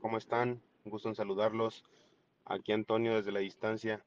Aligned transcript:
¿Cómo 0.00 0.16
están? 0.16 0.62
Un 0.84 0.92
gusto 0.92 1.08
en 1.08 1.16
saludarlos. 1.16 1.82
Aquí 2.44 2.70
Antonio 2.70 3.16
desde 3.16 3.32
la 3.32 3.40
distancia. 3.40 4.00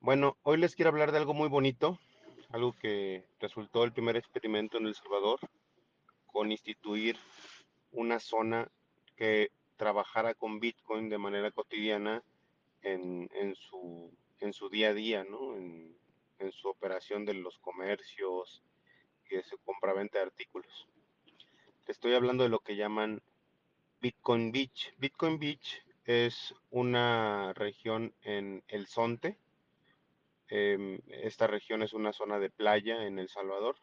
Bueno, 0.00 0.38
hoy 0.42 0.56
les 0.56 0.74
quiero 0.74 0.88
hablar 0.88 1.12
de 1.12 1.18
algo 1.18 1.34
muy 1.34 1.48
bonito, 1.48 2.00
algo 2.48 2.72
que 2.72 3.24
resultó 3.38 3.84
el 3.84 3.92
primer 3.92 4.16
experimento 4.16 4.78
en 4.78 4.88
El 4.88 4.96
Salvador, 4.96 5.38
con 6.26 6.50
instituir 6.50 7.16
una 7.92 8.18
zona 8.18 8.68
que 9.14 9.52
trabajara 9.76 10.34
con 10.34 10.58
Bitcoin 10.58 11.08
de 11.08 11.18
manera 11.18 11.52
cotidiana 11.52 12.24
en, 12.82 13.28
su, 13.54 14.68
día 14.68 14.88
a 14.88 14.94
día, 14.94 15.22
¿no? 15.22 15.54
En, 15.54 15.96
su 16.50 16.68
operación 16.68 17.24
de 17.24 17.34
los 17.34 17.56
comercios 17.60 18.64
y 19.30 19.36
de 19.36 19.44
su 19.44 19.58
compraventa 19.58 20.18
de 20.18 20.24
artículos. 20.24 20.88
Estoy 21.86 22.14
hablando 22.14 22.42
de 22.42 22.50
lo 22.50 22.58
que 22.58 22.74
llaman 22.74 23.22
Bitcoin 24.00 24.50
Beach. 24.50 24.94
Bitcoin 24.96 25.38
Beach 25.38 25.82
es 26.06 26.54
una 26.70 27.52
región 27.52 28.14
en 28.22 28.64
El 28.68 28.86
Zonte. 28.86 29.36
Em, 30.48 31.00
esta 31.08 31.46
región 31.46 31.82
es 31.82 31.92
una 31.92 32.14
zona 32.14 32.38
de 32.38 32.48
playa 32.48 33.06
en 33.06 33.18
El 33.18 33.28
Salvador, 33.28 33.76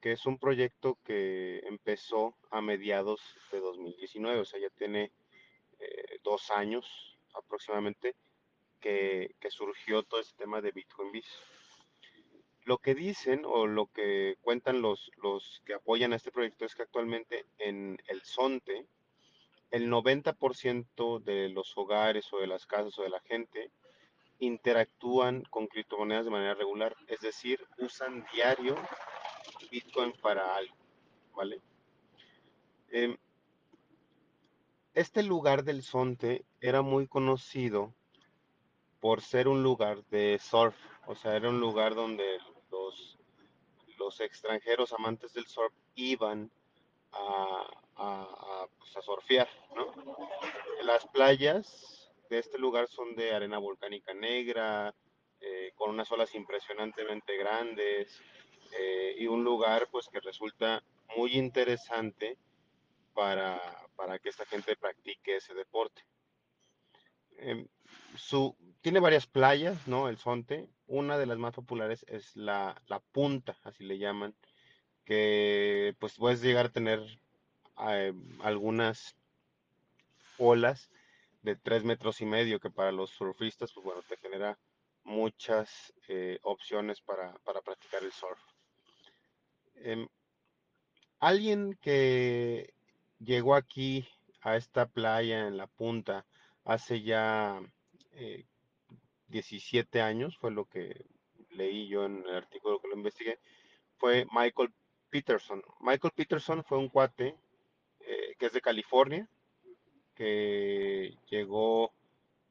que 0.00 0.10
es 0.10 0.26
un 0.26 0.38
proyecto 0.38 0.98
que 1.04 1.60
empezó 1.60 2.36
a 2.50 2.60
mediados 2.60 3.20
de 3.52 3.60
2019, 3.60 4.40
o 4.40 4.44
sea, 4.44 4.58
ya 4.58 4.70
tiene 4.70 5.12
eh, 5.78 6.18
dos 6.24 6.50
años 6.50 7.16
aproximadamente 7.34 8.16
que, 8.80 9.36
surgió 9.48 10.02
todo 10.02 10.20
este 10.20 10.36
tema 10.36 10.60
de 10.60 10.72
Bitcoin 10.72 11.12
Beach. 11.12 11.28
Lo 12.64 12.78
que 12.78 12.96
dicen 12.96 13.44
o 13.44 13.68
lo 13.68 13.86
que 13.86 14.38
cuentan 14.40 14.82
los, 14.82 15.12
los 15.22 15.62
que 15.64 15.74
apoyan 15.74 16.12
a 16.12 16.16
este 16.16 16.32
proyecto 16.32 16.64
es 16.64 16.74
que 16.74 16.82
actualmente 16.82 17.46
en 17.58 18.02
El 18.08 18.22
Zonte, 18.22 18.88
el 19.74 19.90
90% 19.90 21.18
de 21.18 21.48
los 21.48 21.76
hogares 21.76 22.32
o 22.32 22.38
de 22.38 22.46
las 22.46 22.64
casas 22.64 22.96
o 22.96 23.02
de 23.02 23.10
la 23.10 23.18
gente 23.18 23.72
interactúan 24.38 25.42
con 25.50 25.66
criptomonedas 25.66 26.26
de 26.26 26.30
manera 26.30 26.54
regular, 26.54 26.94
es 27.08 27.18
decir, 27.18 27.58
usan 27.78 28.24
diario 28.32 28.76
Bitcoin 29.72 30.12
para 30.22 30.54
algo, 30.54 30.76
¿vale? 31.34 31.60
Em, 32.92 33.16
este 34.94 35.24
lugar 35.24 35.64
del 35.64 35.82
Zonte 35.82 36.44
era 36.60 36.82
muy 36.82 37.08
conocido 37.08 37.92
por 39.00 39.22
ser 39.22 39.48
un 39.48 39.64
lugar 39.64 40.04
de 40.04 40.38
surf, 40.38 40.76
o 41.08 41.16
sea, 41.16 41.34
era 41.34 41.48
un 41.48 41.58
lugar 41.58 41.96
donde 41.96 42.38
los, 42.70 43.18
los 43.98 44.20
extranjeros 44.20 44.92
amantes 44.92 45.32
del 45.32 45.46
surf 45.46 45.74
iban 45.96 46.52
a, 47.10 47.66
a, 47.96 48.66
pues, 48.78 48.96
a 48.96 49.02
surfear, 49.02 49.48
¿no? 49.74 49.92
Las 50.82 51.06
playas 51.06 52.10
de 52.28 52.38
este 52.38 52.58
lugar 52.58 52.88
son 52.88 53.14
de 53.14 53.34
arena 53.34 53.58
volcánica 53.58 54.14
negra, 54.14 54.94
eh, 55.40 55.72
con 55.74 55.90
unas 55.90 56.10
olas 56.10 56.34
impresionantemente 56.34 57.36
grandes 57.36 58.20
eh, 58.78 59.14
y 59.18 59.26
un 59.26 59.44
lugar 59.44 59.88
pues 59.90 60.08
que 60.08 60.20
resulta 60.20 60.82
muy 61.16 61.32
interesante 61.32 62.38
para, 63.12 63.60
para 63.94 64.18
que 64.18 64.30
esta 64.30 64.46
gente 64.46 64.76
practique 64.76 65.36
ese 65.36 65.54
deporte. 65.54 66.02
Eh, 67.36 67.66
su, 68.16 68.56
tiene 68.80 69.00
varias 69.00 69.26
playas, 69.26 69.86
¿no? 69.86 70.08
El 70.08 70.18
Zonte. 70.18 70.68
Una 70.86 71.18
de 71.18 71.26
las 71.26 71.38
más 71.38 71.54
populares 71.54 72.04
es 72.08 72.36
la, 72.36 72.80
la 72.86 73.00
Punta, 73.00 73.56
así 73.62 73.84
le 73.84 73.98
llaman, 73.98 74.34
que 75.04 75.94
pues 75.98 76.16
puedes 76.16 76.42
llegar 76.42 76.66
a 76.66 76.72
tener 76.72 77.00
eh, 77.78 78.12
algunas 78.40 79.16
olas 80.38 80.90
de 81.42 81.56
tres 81.56 81.84
metros 81.84 82.20
y 82.20 82.26
medio, 82.26 82.60
que 82.60 82.70
para 82.70 82.92
los 82.92 83.10
surfistas, 83.10 83.72
pues 83.72 83.84
bueno, 83.84 84.02
te 84.08 84.16
genera 84.16 84.58
muchas 85.04 85.92
eh, 86.08 86.38
opciones 86.42 87.00
para, 87.02 87.34
para, 87.44 87.60
practicar 87.60 88.02
el 88.02 88.12
surf. 88.12 88.40
Eh, 89.76 90.06
alguien 91.20 91.78
que 91.80 92.74
llegó 93.18 93.54
aquí 93.54 94.08
a 94.40 94.56
esta 94.56 94.86
playa 94.86 95.46
en 95.46 95.56
la 95.56 95.66
punta 95.66 96.26
hace 96.64 97.02
ya 97.02 97.60
17 99.28 100.00
años, 100.00 100.38
fue 100.38 100.50
lo 100.50 100.66
que 100.66 101.04
leí 101.50 101.88
yo 101.88 102.04
en 102.04 102.24
el 102.26 102.36
artículo 102.36 102.80
que 102.80 102.88
lo 102.88 102.94
investigué, 102.94 103.38
fue 103.96 104.26
Michael 104.32 104.72
Peterson. 105.10 105.62
Michael 105.80 106.12
Peterson 106.14 106.64
fue 106.64 106.78
un 106.78 106.88
cuate 106.88 107.36
eh, 108.06 108.34
que 108.38 108.46
es 108.46 108.52
de 108.52 108.60
California, 108.60 109.28
que 110.14 111.16
llegó 111.28 111.92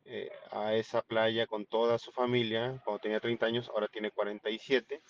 eh, 0.06 0.30
a 0.52 0.74
esa 0.76 1.02
playa 1.02 1.48
con 1.48 1.66
toda 1.66 1.98
su 1.98 2.12
familia 2.12 2.82
cuando 2.84 3.00
tenía 3.00 3.20
30 3.20 3.46
años, 3.46 3.70
ahora 3.70 3.88
tiene 3.88 4.12
47, 4.12 5.02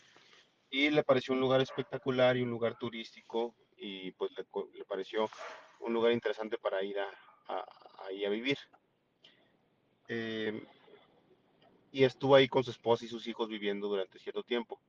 y 0.70 0.90
le 0.90 1.04
pareció 1.04 1.34
un 1.34 1.40
lugar 1.40 1.62
espectacular 1.62 2.38
y 2.38 2.42
un 2.42 2.50
lugar 2.50 2.78
turístico, 2.78 3.56
y 3.78 4.12
pues 4.12 4.32
le, 4.38 4.46
pareció 4.86 5.30
un 5.80 5.94
lugar 5.94 6.12
interesante 6.12 6.58
para 6.58 6.84
ir 6.84 7.00
a, 7.00 7.10
a, 7.48 7.66
a 8.06 8.30
vivir. 8.30 8.58
Eh, 10.08 10.66
y 11.92 12.04
estuvo 12.04 12.36
ahí 12.36 12.48
con 12.48 12.64
su 12.64 12.72
esposa 12.72 13.06
y 13.06 13.08
sus 13.08 13.28
hijos 13.28 13.48
viviendo 13.50 13.88
durante 13.88 14.20
cierto 14.20 14.44
tiempo 14.44 14.80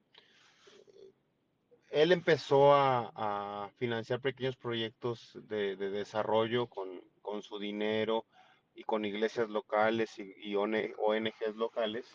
él 1.95 2.11
empezó 2.11 2.75
a, 2.75 3.71
financiar 3.79 4.21
pequeños 4.21 4.57
proyectos 4.57 5.39
de, 5.49 5.77
de 5.77 5.91
desarrollo 5.91 6.67
con, 6.67 7.03
su 7.41 7.59
dinero 7.59 8.27
y 8.75 8.85
con 8.85 9.05
iglesias 9.05 9.49
locales 9.49 10.19
y, 10.19 10.35
y 10.39 10.55
ONGs 10.57 11.57
locales 11.57 12.07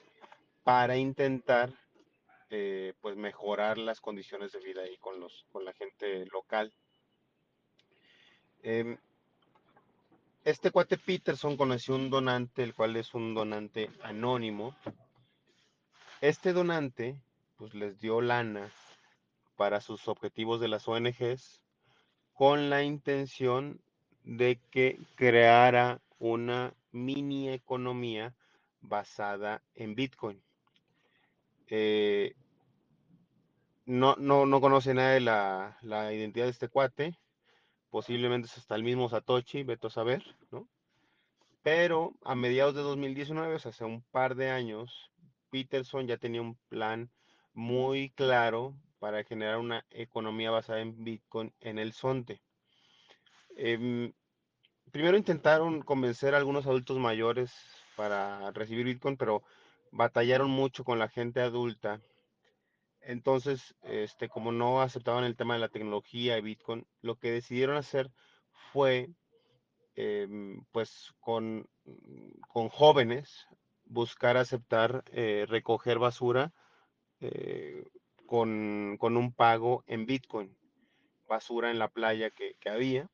para 0.64 0.98
intentar 0.98 1.74
eh, 2.50 2.94
pues 3.02 3.16
mejorar 3.16 3.78
las 3.78 4.02
condiciones 4.02 4.52
de 4.52 4.60
vida 4.60 4.82
ahí 4.82 4.98
con, 4.98 5.20
los, 5.20 5.46
con 5.52 5.64
la 5.64 5.74
gente 5.74 6.26
local. 6.28 6.74
Eh, 8.64 8.98
este 10.44 10.72
cuate 10.72 10.98
Peterson 10.98 11.56
conoció 11.56 11.96
un 11.96 12.10
donante, 12.10 12.64
el 12.64 12.74
cual 12.74 12.96
es 12.98 13.14
un 13.14 13.34
donante 13.34 13.90
anónimo. 14.04 14.76
Este 16.20 16.52
donante 16.52 17.22
pues 17.58 17.74
les 17.74 18.00
dio 18.00 18.22
lana 18.22 18.72
para 19.60 19.82
sus 19.82 20.08
objetivos 20.08 20.62
de 20.62 20.70
las 20.70 20.88
ONGs 20.88 21.62
con 22.32 22.70
la 22.70 22.82
intención 22.82 23.82
de 24.24 24.62
que 24.72 24.98
creara 25.16 26.00
una 26.18 26.74
mini 26.94 27.50
economía 27.50 28.34
basada 28.80 29.62
en 29.76 29.96
Bitcoin. 29.96 30.42
Eh, 31.68 32.36
no, 33.86 34.16
no, 34.16 34.46
no, 34.46 34.62
conoce 34.62 34.94
nada 34.94 35.12
de 35.12 35.20
la, 35.20 35.78
la, 35.82 36.14
identidad 36.14 36.46
de 36.46 36.52
este 36.52 36.70
cuate, 36.70 37.20
posiblemente 37.90 38.48
es 38.48 38.58
hasta 38.58 38.76
el 38.76 38.84
mismo 38.84 39.10
Satoshi, 39.10 39.64
veto 39.64 39.88
a 39.88 39.92
saber, 39.92 40.24
¿no? 40.52 40.70
Pero 41.64 42.14
a 42.24 42.34
mediados 42.34 42.76
de 42.76 42.82
2019, 42.82 43.56
o 43.56 43.60
sea, 43.60 43.72
hace 43.72 43.84
un 43.84 44.04
par 44.04 44.36
de 44.36 44.52
años, 44.52 45.12
Peterson 45.50 46.08
ya 46.08 46.16
tenía 46.16 46.42
un 46.42 46.56
plan 46.70 47.12
muy 47.54 48.12
claro 48.12 48.74
para 49.00 49.24
generar 49.24 49.58
una 49.58 49.86
economía 49.90 50.52
basada 50.52 50.82
en 50.82 51.04
Bitcoin 51.04 51.54
en 51.60 51.80
el 51.80 51.94
Zonte. 51.94 52.42
Eh, 53.56 54.12
primero 54.92 55.18
intentaron 55.18 55.82
convencer 55.82 56.34
a 56.34 56.38
algunos 56.38 56.66
adultos 56.66 56.98
mayores 56.98 57.52
para 57.96 58.52
recibir 58.52 58.86
Bitcoin, 58.86 59.18
pero 59.18 59.44
batallaron 59.92 60.50
mucho 60.50 60.84
con 60.84 61.00
la 61.00 61.10
gente 61.10 61.42
adulta. 61.42 62.02
Entonces, 63.02 63.76
este, 63.82 64.30
como 64.30 64.52
no 64.52 64.82
aceptaban 64.82 65.24
el 65.24 65.36
tema 65.36 65.54
de 65.54 65.62
la 65.62 65.70
tecnología 65.70 66.38
y 66.38 66.42
Bitcoin, 66.42 66.86
lo 67.02 67.16
que 67.16 67.32
decidieron 67.32 67.78
hacer 67.78 68.12
fue, 68.72 69.10
eh, 69.96 70.28
pues, 70.72 71.14
con, 71.20 71.68
con, 72.48 72.70
jóvenes, 72.70 73.48
buscar 73.86 74.38
aceptar 74.38 75.04
eh, 75.12 75.46
recoger 75.48 75.98
basura 75.98 76.54
eh, 77.20 77.84
con, 78.30 79.18
un 79.18 79.34
pago 79.34 79.84
en 79.88 80.06
Bitcoin, 80.06 80.56
basura 81.28 81.72
en 81.72 81.80
la 81.80 81.88
playa 81.88 82.30
que, 82.30 82.70
había. 82.70 83.10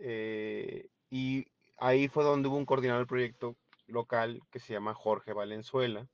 Eh, 0.00 0.88
y 1.10 1.46
ahí 1.78 2.08
fue 2.08 2.24
donde 2.24 2.48
hubo 2.48 2.56
un 2.56 2.66
coordinador 2.66 3.02
del 3.02 3.06
proyecto 3.06 3.54
local 3.86 4.40
que 4.50 4.58
se 4.58 4.72
llama 4.72 4.94
Jorge 4.94 5.32
Valenzuela, 5.32 6.08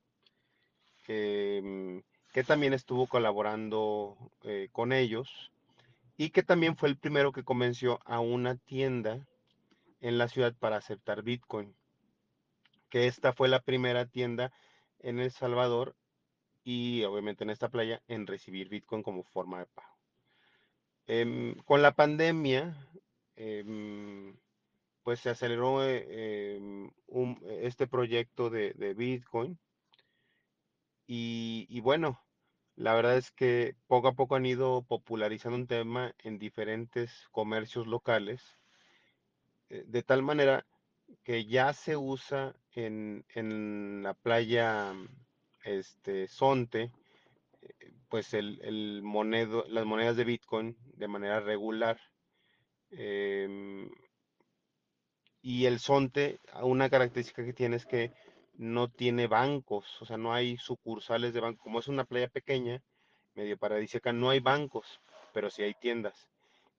que, 1.05 2.03
mm, 2.33 2.39
también 2.45 2.73
estuvo 2.73 3.07
colaborando 3.07 4.15
eh, 4.43 4.69
con 4.71 4.93
ellos 4.93 5.51
y 6.17 6.29
que 6.29 6.43
también 6.43 6.77
fue 6.77 6.87
el 6.87 6.99
primero 6.99 7.31
que 7.31 7.43
convenció 7.43 7.99
a 8.05 8.19
una 8.19 8.57
tienda 8.57 9.25
en 10.01 10.19
la 10.19 10.27
ciudad 10.27 10.53
para 10.53 10.77
aceptar 10.77 11.23
Bitcoin. 11.23 11.75
Que 12.91 13.07
esta 13.07 13.33
fue 13.33 13.47
la 13.47 13.61
primera 13.61 14.05
tienda 14.05 14.51
en 14.99 15.19
El 15.19 15.31
Salvador 15.31 15.95
y 16.63 17.03
obviamente 17.03 17.43
en 17.43 17.49
esta 17.49 17.69
playa 17.69 18.01
en 18.07 18.27
recibir 18.27 18.69
Bitcoin 18.69 19.03
como 19.03 19.23
forma 19.23 19.59
de 19.59 19.65
pago. 19.67 19.97
Eh, 21.07 21.55
con 21.65 21.81
la 21.81 21.93
pandemia, 21.93 22.75
em, 23.35 24.35
pues 25.03 25.19
se 25.19 25.29
aceleró 25.29 25.83
em, 25.83 26.91
este 27.61 27.87
proyecto 27.87 28.49
de, 28.49 28.93
Bitcoin. 28.95 29.59
Y, 31.07 31.65
y, 31.69 31.81
bueno, 31.81 32.21
la 32.75 32.93
verdad 32.93 33.17
es 33.17 33.31
que 33.31 33.75
poco 33.87 34.07
a 34.09 34.13
poco 34.13 34.35
han 34.35 34.45
ido 34.45 34.83
popularizando 34.83 35.57
un 35.57 35.67
tema 35.67 36.15
en 36.19 36.39
diferentes 36.39 37.27
comercios 37.31 37.87
locales, 37.87 38.41
eh, 39.69 39.83
de 39.87 40.03
tal 40.03 40.21
manera 40.23 40.65
que 41.23 41.45
ya 41.45 41.73
se 41.73 41.97
usa 41.97 42.55
en, 42.71 43.25
en 43.29 44.03
la 44.03 44.13
playa 44.13 44.93
este, 45.63 46.27
Sonte, 46.27 46.91
eh, 47.61 47.93
pues 48.09 48.33
el, 48.33 48.59
el 48.63 49.01
monedo, 49.03 49.65
las 49.67 49.85
monedas 49.85 50.17
de 50.17 50.23
Bitcoin 50.25 50.77
de 50.95 51.07
manera 51.07 51.39
regular. 51.39 51.99
Em, 52.91 53.89
y 55.41 55.65
el 55.65 55.79
Sonte, 55.79 56.39
una 56.61 56.89
característica 56.89 57.43
que 57.43 57.53
tiene 57.53 57.77
es 57.77 57.85
que 57.85 58.11
no 58.53 58.89
tiene 58.89 59.27
bancos, 59.27 60.01
o 60.01 60.05
sea, 60.05 60.17
no 60.17 60.33
hay 60.33 60.57
sucursales 60.57 61.33
de 61.33 61.39
banco. 61.39 61.63
Como 61.63 61.79
es 61.79 61.87
una 61.87 62.05
playa 62.05 62.27
pequeña, 62.27 62.83
medio 63.33 63.57
paradisíaca, 63.57 64.13
no 64.13 64.29
hay 64.29 64.39
bancos, 64.39 64.99
pero 65.33 65.49
sí 65.49 65.63
hay 65.63 65.73
tiendas. 65.73 66.27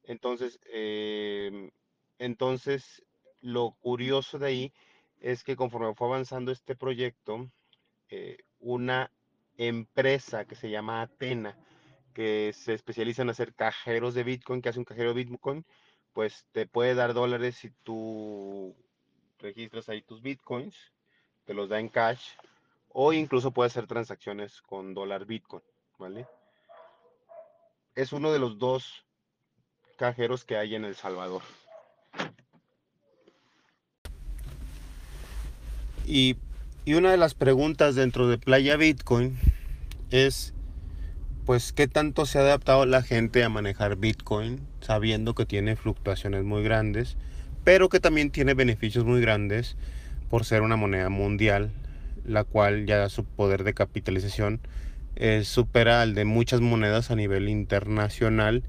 Entonces, 0.05 0.59
em, 0.73 1.71
entonces, 2.19 3.03
lo 3.41 3.73
curioso 3.81 4.39
de 4.39 4.47
ahí 4.47 4.73
es 5.19 5.45
que 5.45 5.57
conforme 5.57 5.95
fue 5.95 6.09
avanzando 6.09 6.53
este 6.53 6.77
proyecto, 6.77 7.51
eh, 8.11 8.37
una 8.63 9.11
empresa 9.59 10.47
que 10.47 10.55
se 10.55 10.71
llama 10.71 11.03
Atena, 11.03 11.57
que 12.15 12.53
se 12.55 12.75
especializa 12.75 13.23
en 13.23 13.31
hacer 13.31 13.55
cajeros 13.55 14.15
de 14.15 14.25
Bitcoin, 14.25 14.63
que 14.63 14.71
hace 14.71 14.79
un 14.79 14.85
cajero 14.85 15.13
de 15.13 15.25
Bitcoin, 15.25 15.67
pues 16.13 16.47
te 16.53 16.67
puede 16.67 16.95
dar 16.95 17.15
dólares 17.15 17.57
si 17.57 17.71
tú 17.83 18.75
registras 19.39 19.89
ahí 19.89 20.03
tus 20.03 20.23
Bitcoins, 20.23 20.77
te 21.45 21.55
los 21.55 21.69
da 21.69 21.81
en 21.81 21.89
cash, 21.89 22.31
o 22.89 23.13
incluso 23.13 23.51
puede 23.51 23.69
hacer 23.69 23.87
transacciones 23.87 24.63
con 24.63 24.95
dólar 24.95 25.25
Bitcoin, 25.27 25.63
¿vale? 25.99 26.27
Es 27.95 28.13
uno 28.13 28.33
de 28.33 28.39
los 28.39 28.59
dos 28.59 29.05
cajeros 29.97 30.45
que 30.45 30.57
hay 30.57 30.75
en 30.75 30.85
El 30.85 30.95
Salvador. 30.95 31.43
Y, 36.05 36.37
y 36.85 36.95
una 36.95 37.11
de 37.11 37.17
las 37.17 37.35
preguntas 37.35 37.95
dentro 37.95 38.29
de 38.29 38.39
Playa 38.39 38.77
Bitcoin 38.77 39.39
es 40.11 40.53
pues 41.45 41.73
qué 41.73 41.89
tanto 41.89 42.27
se 42.27 42.39
ha 42.39 42.43
adaptado 42.43 42.87
la 42.87 43.03
gente 43.03 43.43
a 43.45 43.49
manejar 43.49 43.97
Bitcoin 43.97 44.61
sabiendo 44.81 45.35
que 45.35 45.47
tiene 45.47 45.77
fluctuaciones 45.77 46.45
muy 46.45 46.63
grandes, 46.63 47.17
pero 47.65 47.89
que 47.89 48.01
también 48.01 48.31
tiene 48.31 48.55
beneficios 48.55 49.05
muy 49.05 49.21
grandes 49.21 49.77
por 50.29 50.45
ser 50.45 50.63
una 50.63 50.77
moneda 50.77 51.09
mundial, 51.09 51.71
la 52.25 52.45
cual 52.45 52.87
ya 52.87 53.09
su 53.09 53.25
poder 53.25 53.65
de 53.65 53.75
capitalización 53.75 54.61
supera 55.45 56.03
al 56.03 56.15
de 56.15 56.25
muchas 56.25 56.61
monedas 56.61 57.11
a 57.11 57.17
nivel 57.17 57.49
internacional 57.49 58.65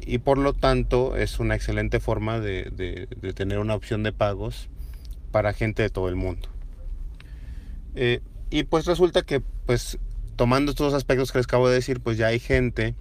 y 0.00 0.18
por 0.18 0.38
lo 0.38 0.52
tanto 0.52 1.16
es 1.16 1.38
una 1.38 1.54
excelente 1.54 2.00
forma 2.00 2.40
de, 2.40 3.06
tener 3.34 3.58
una 3.58 3.74
opción 3.74 4.02
de 4.02 4.12
pagos 4.12 4.68
para 5.30 5.52
gente 5.52 5.82
de 5.82 5.90
todo 5.90 6.08
el 6.08 6.16
mundo. 6.16 6.48
Eh, 7.94 8.20
y 8.50 8.64
pues 8.64 8.86
resulta 8.86 9.22
que 9.22 9.40
pues 9.66 9.98
tomando 10.36 10.70
estos 10.70 10.94
aspectos 10.94 11.32
que 11.32 11.38
les 11.38 11.46
acabo 11.46 11.68
de 11.68 11.74
decir, 11.74 12.00
pues 12.00 12.16
ya 12.18 12.28
hay 12.28 12.40
gente 12.40 12.94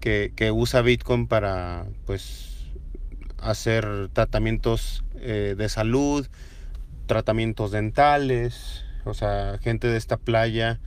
que, 0.00 0.52
usa 0.52 0.82
Bitcoin 0.82 1.26
para 1.26 1.86
pues 2.04 2.70
hacer 3.38 4.08
tratamientos 4.12 5.04
eh, 5.16 5.54
de 5.56 5.68
salud, 5.68 6.26
tratamientos 7.06 7.72
dentales, 7.72 8.84
o 9.04 9.14
sea, 9.14 9.58
gente 9.62 9.88
de 9.88 9.96
esta 9.96 10.16
playa 10.16 10.78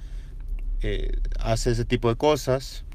eh, 0.81 1.17
hace 1.39 1.71
ese 1.71 1.85
tipo 1.85 2.09
de 2.09 2.15
cosas. 2.15 2.85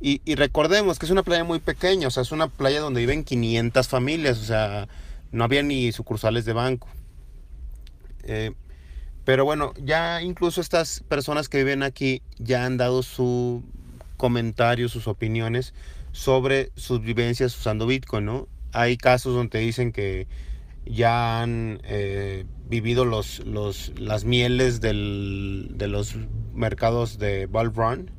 Y, 0.00 0.20
recordemos 0.36 1.00
que 1.00 1.06
es 1.06 1.10
una 1.10 1.24
playa 1.24 1.42
muy 1.42 1.58
pequeña, 1.58 2.06
o 2.06 2.10
sea, 2.12 2.22
es 2.22 2.30
una 2.30 2.46
playa 2.46 2.78
donde 2.78 3.00
viven 3.00 3.24
500 3.24 3.88
familias, 3.88 4.38
o 4.38 4.44
sea, 4.44 4.86
no 5.32 5.42
había 5.42 5.64
ni 5.64 5.90
sucursales 5.90 6.44
de 6.44 6.52
banco. 6.52 6.86
Pero 9.28 9.44
bueno, 9.44 9.74
ya 9.84 10.22
incluso 10.22 10.62
estas 10.62 11.00
personas 11.06 11.50
que 11.50 11.58
viven 11.58 11.82
aquí 11.82 12.22
ya 12.38 12.64
han 12.64 12.78
dado 12.78 13.02
su 13.02 13.62
comentario, 14.16 14.88
sus 14.88 15.06
opiniones 15.06 15.74
sobre 16.12 16.70
sus 16.76 17.02
vivencias 17.02 17.54
usando 17.54 17.86
Bitcoin, 17.86 18.24
¿no? 18.24 18.48
Hay 18.72 18.96
casos 18.96 19.34
donde 19.34 19.58
dicen 19.58 19.92
que 19.92 20.26
ya 20.86 21.42
han 21.42 21.78
eh, 21.84 22.46
vivido 22.70 23.04
los, 23.04 23.40
los, 23.40 23.92
las 23.98 24.24
mieles 24.24 24.80
de 24.80 24.94
los 24.94 26.16
mercados 26.54 27.18
de 27.18 27.44
Bull 27.44 27.74
Run, 27.74 28.10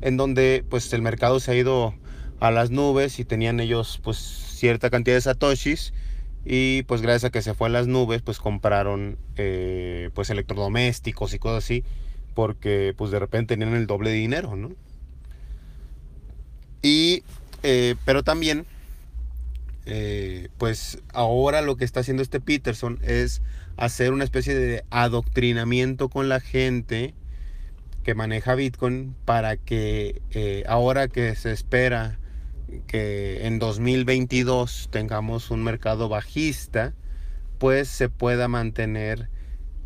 en 0.00 0.16
donde 0.16 0.64
pues 0.66 0.90
el 0.94 1.02
mercado 1.02 1.40
se 1.40 1.50
ha 1.50 1.56
ido 1.56 1.92
a 2.40 2.50
las 2.50 2.70
nubes 2.70 3.18
y 3.18 3.26
tenían 3.26 3.60
ellos 3.60 4.00
pues 4.02 4.16
cierta 4.16 4.88
cantidad 4.88 5.14
de 5.14 5.20
satoshis 5.20 5.92
y 6.44 6.82
pues 6.84 7.02
gracias 7.02 7.24
a 7.24 7.30
que 7.30 7.42
se 7.42 7.54
fue 7.54 7.68
a 7.68 7.70
las 7.70 7.86
nubes, 7.86 8.22
pues 8.22 8.38
compraron 8.38 9.18
eh, 9.36 10.10
pues 10.14 10.30
electrodomésticos 10.30 11.34
y 11.34 11.38
cosas 11.38 11.64
así, 11.64 11.84
porque 12.34 12.94
pues 12.96 13.10
de 13.10 13.18
repente 13.18 13.54
tenían 13.56 13.74
el 13.74 13.86
doble 13.86 14.10
de 14.10 14.16
dinero, 14.16 14.56
¿no? 14.56 14.72
Y, 16.82 17.22
eh, 17.62 17.96
pero 18.04 18.22
también, 18.22 18.66
eh, 19.86 20.48
pues 20.58 20.98
ahora 21.12 21.60
lo 21.60 21.76
que 21.76 21.84
está 21.84 22.00
haciendo 22.00 22.22
este 22.22 22.40
Peterson 22.40 22.98
es 23.02 23.42
hacer 23.76 24.12
una 24.12 24.24
especie 24.24 24.54
de 24.54 24.84
adoctrinamiento 24.90 26.08
con 26.08 26.28
la 26.28 26.40
gente 26.40 27.14
que 28.04 28.14
maneja 28.14 28.54
Bitcoin 28.54 29.14
para 29.24 29.56
que 29.56 30.22
ahora 30.66 31.08
que 31.08 31.34
se 31.36 31.52
espera 31.52 32.18
que 32.86 33.46
en 33.46 33.58
2022 33.58 34.88
tengamos 34.90 35.50
un 35.50 35.62
mercado 35.62 36.08
bajista, 36.08 36.94
pues 37.58 37.88
se 37.88 38.08
pueda 38.08 38.48
mantener 38.48 39.28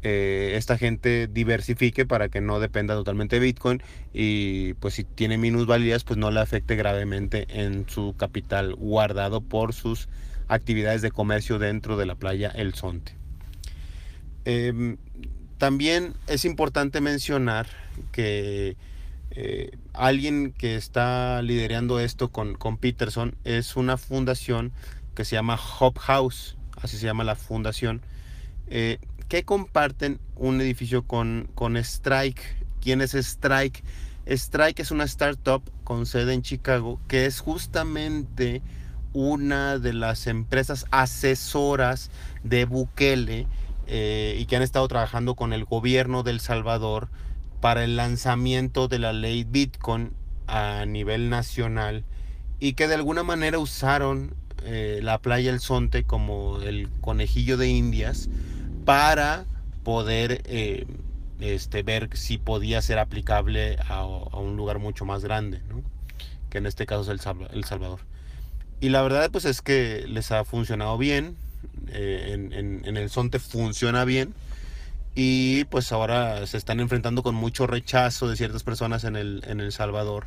eh, 0.05 0.55
esta 0.56 0.76
gente 0.76 1.29
diversifique 1.29 2.05
para 2.05 2.29
que 2.29 2.40
no 2.40 2.58
dependa 2.58 2.94
totalmente 2.94 3.37
de 3.37 3.46
Bitcoin 3.46 3.82
y 4.12 4.75
pues 4.75 4.94
si 4.94 5.05
tiene 5.05 5.38
minusvalías 5.38 6.02
pues 6.02 6.19
no 6.19 6.32
le 6.32 6.40
afecte 6.40 6.75
gravemente 6.75 7.46
en 7.48 7.89
su 7.89 8.17
capital 8.17 8.74
guardado 8.74 9.41
por 9.41 9.72
sus 9.72 10.08
actividades 10.48 11.03
de 11.03 11.12
comercio 11.12 11.60
dentro 11.60 11.96
de 11.96 12.06
la 12.06 12.17
playa 12.17 12.48
El 12.48 12.74
Sonte. 12.74 13.15
Em, 14.44 14.96
también 15.58 16.15
es 16.27 16.44
importante 16.44 17.01
mencionar 17.01 17.69
que 18.10 18.77
eh, 19.34 19.79
alguien 19.94 20.53
que 20.53 20.77
está 20.77 21.41
liderando 21.41 21.98
esto 22.01 22.31
con, 22.31 22.55
con, 22.55 22.77
Peterson 22.77 23.34
es 23.44 23.77
una 23.77 23.96
fundación 23.96 24.72
que 25.15 25.24
se 25.24 25.36
llama 25.36 25.58
Hop 25.81 25.98
House, 25.98 26.58
así 26.82 26.98
se 26.98 27.06
llama 27.06 27.24
la 27.24 27.34
fundación, 27.34 28.03
eh, 28.67 28.98
que 29.29 29.44
comparten 29.44 30.20
un 30.36 30.60
edificio 30.60 31.06
con, 31.06 31.48
con 31.55 31.79
Strike. 31.79 32.43
¿Quién 32.82 33.01
es 33.01 33.15
Strike? 33.15 33.82
Strike 34.27 34.81
es 34.81 34.91
una 34.91 35.05
startup 35.05 35.62
con 35.82 36.05
sede 36.05 36.34
en 36.34 36.43
Chicago 36.43 37.01
que 37.08 37.24
es 37.24 37.41
justamente 37.41 38.60
una 39.15 39.79
de 39.79 39.94
las 39.94 40.27
empresas 40.27 40.84
asesoras 40.91 42.10
de 42.44 42.67
Bukele 42.67 43.46
eh, 43.86 44.36
y 44.39 44.44
que 44.44 44.56
han 44.56 44.62
estado 44.62 44.86
trabajando 44.89 45.34
con 45.34 45.53
el 45.53 45.65
gobierno 45.65 46.22
del 46.22 46.41
Salvador 46.41 47.08
para 47.62 47.84
el 47.84 47.94
lanzamiento 47.94 48.88
de 48.88 48.98
la 48.98 49.12
ley 49.12 49.44
Bitcoin 49.44 50.10
a 50.48 50.84
nivel 50.84 51.31
nacional 51.31 52.04
y 52.58 52.72
que 52.72 52.88
de 52.88 52.96
alguna 52.96 53.22
manera 53.22 53.60
usaron 53.60 54.34
eh, 54.64 54.98
la 55.00 55.22
playa 55.22 55.52
El 55.52 55.60
Sonte 55.60 56.02
como 56.02 56.60
el 56.60 56.88
conejillo 57.00 57.56
de 57.56 57.69
Indias 57.69 58.28
para 58.84 59.44
poder 59.84 60.42
eh, 60.46 60.86
este, 61.38 61.84
ver 61.84 62.10
si 62.14 62.36
podía 62.36 62.82
ser 62.82 62.98
aplicable 62.98 63.78
a, 63.88 64.04
un 64.04 64.56
lugar 64.56 64.81
mucho 64.81 65.04
más 65.04 65.22
grande, 65.22 65.60
que 66.50 66.58
en 66.58 66.66
este 66.66 66.84
caso 66.84 67.02
es 67.02 67.08
El, 67.52 67.64
Salvador. 67.64 68.00
Y 68.81 68.88
la 68.88 69.02
verdad 69.02 69.31
pues 69.31 69.44
es 69.44 69.62
que 69.62 70.04
les 70.08 70.32
ha 70.32 70.44
funcionado 70.44 70.98
bien, 70.98 71.36
eh, 71.92 72.31
en, 72.32 72.82
en, 72.84 72.96
El 72.96 73.08
Sonte 73.08 73.38
funciona 73.38 74.04
bien 74.04 74.34
y 75.14 75.64
pues 75.64 75.92
ahora 75.92 76.46
se 76.46 76.56
están 76.56 76.81
enfrentando 76.81 77.22
con 77.22 77.34
mucho 77.34 77.66
rechazo 77.66 78.28
de 78.28 78.36
ciertas 78.36 78.62
personas 78.62 79.04
en 79.04 79.16
El, 79.16 79.42
en 79.46 79.60
el 79.60 79.72
Salvador 79.72 80.26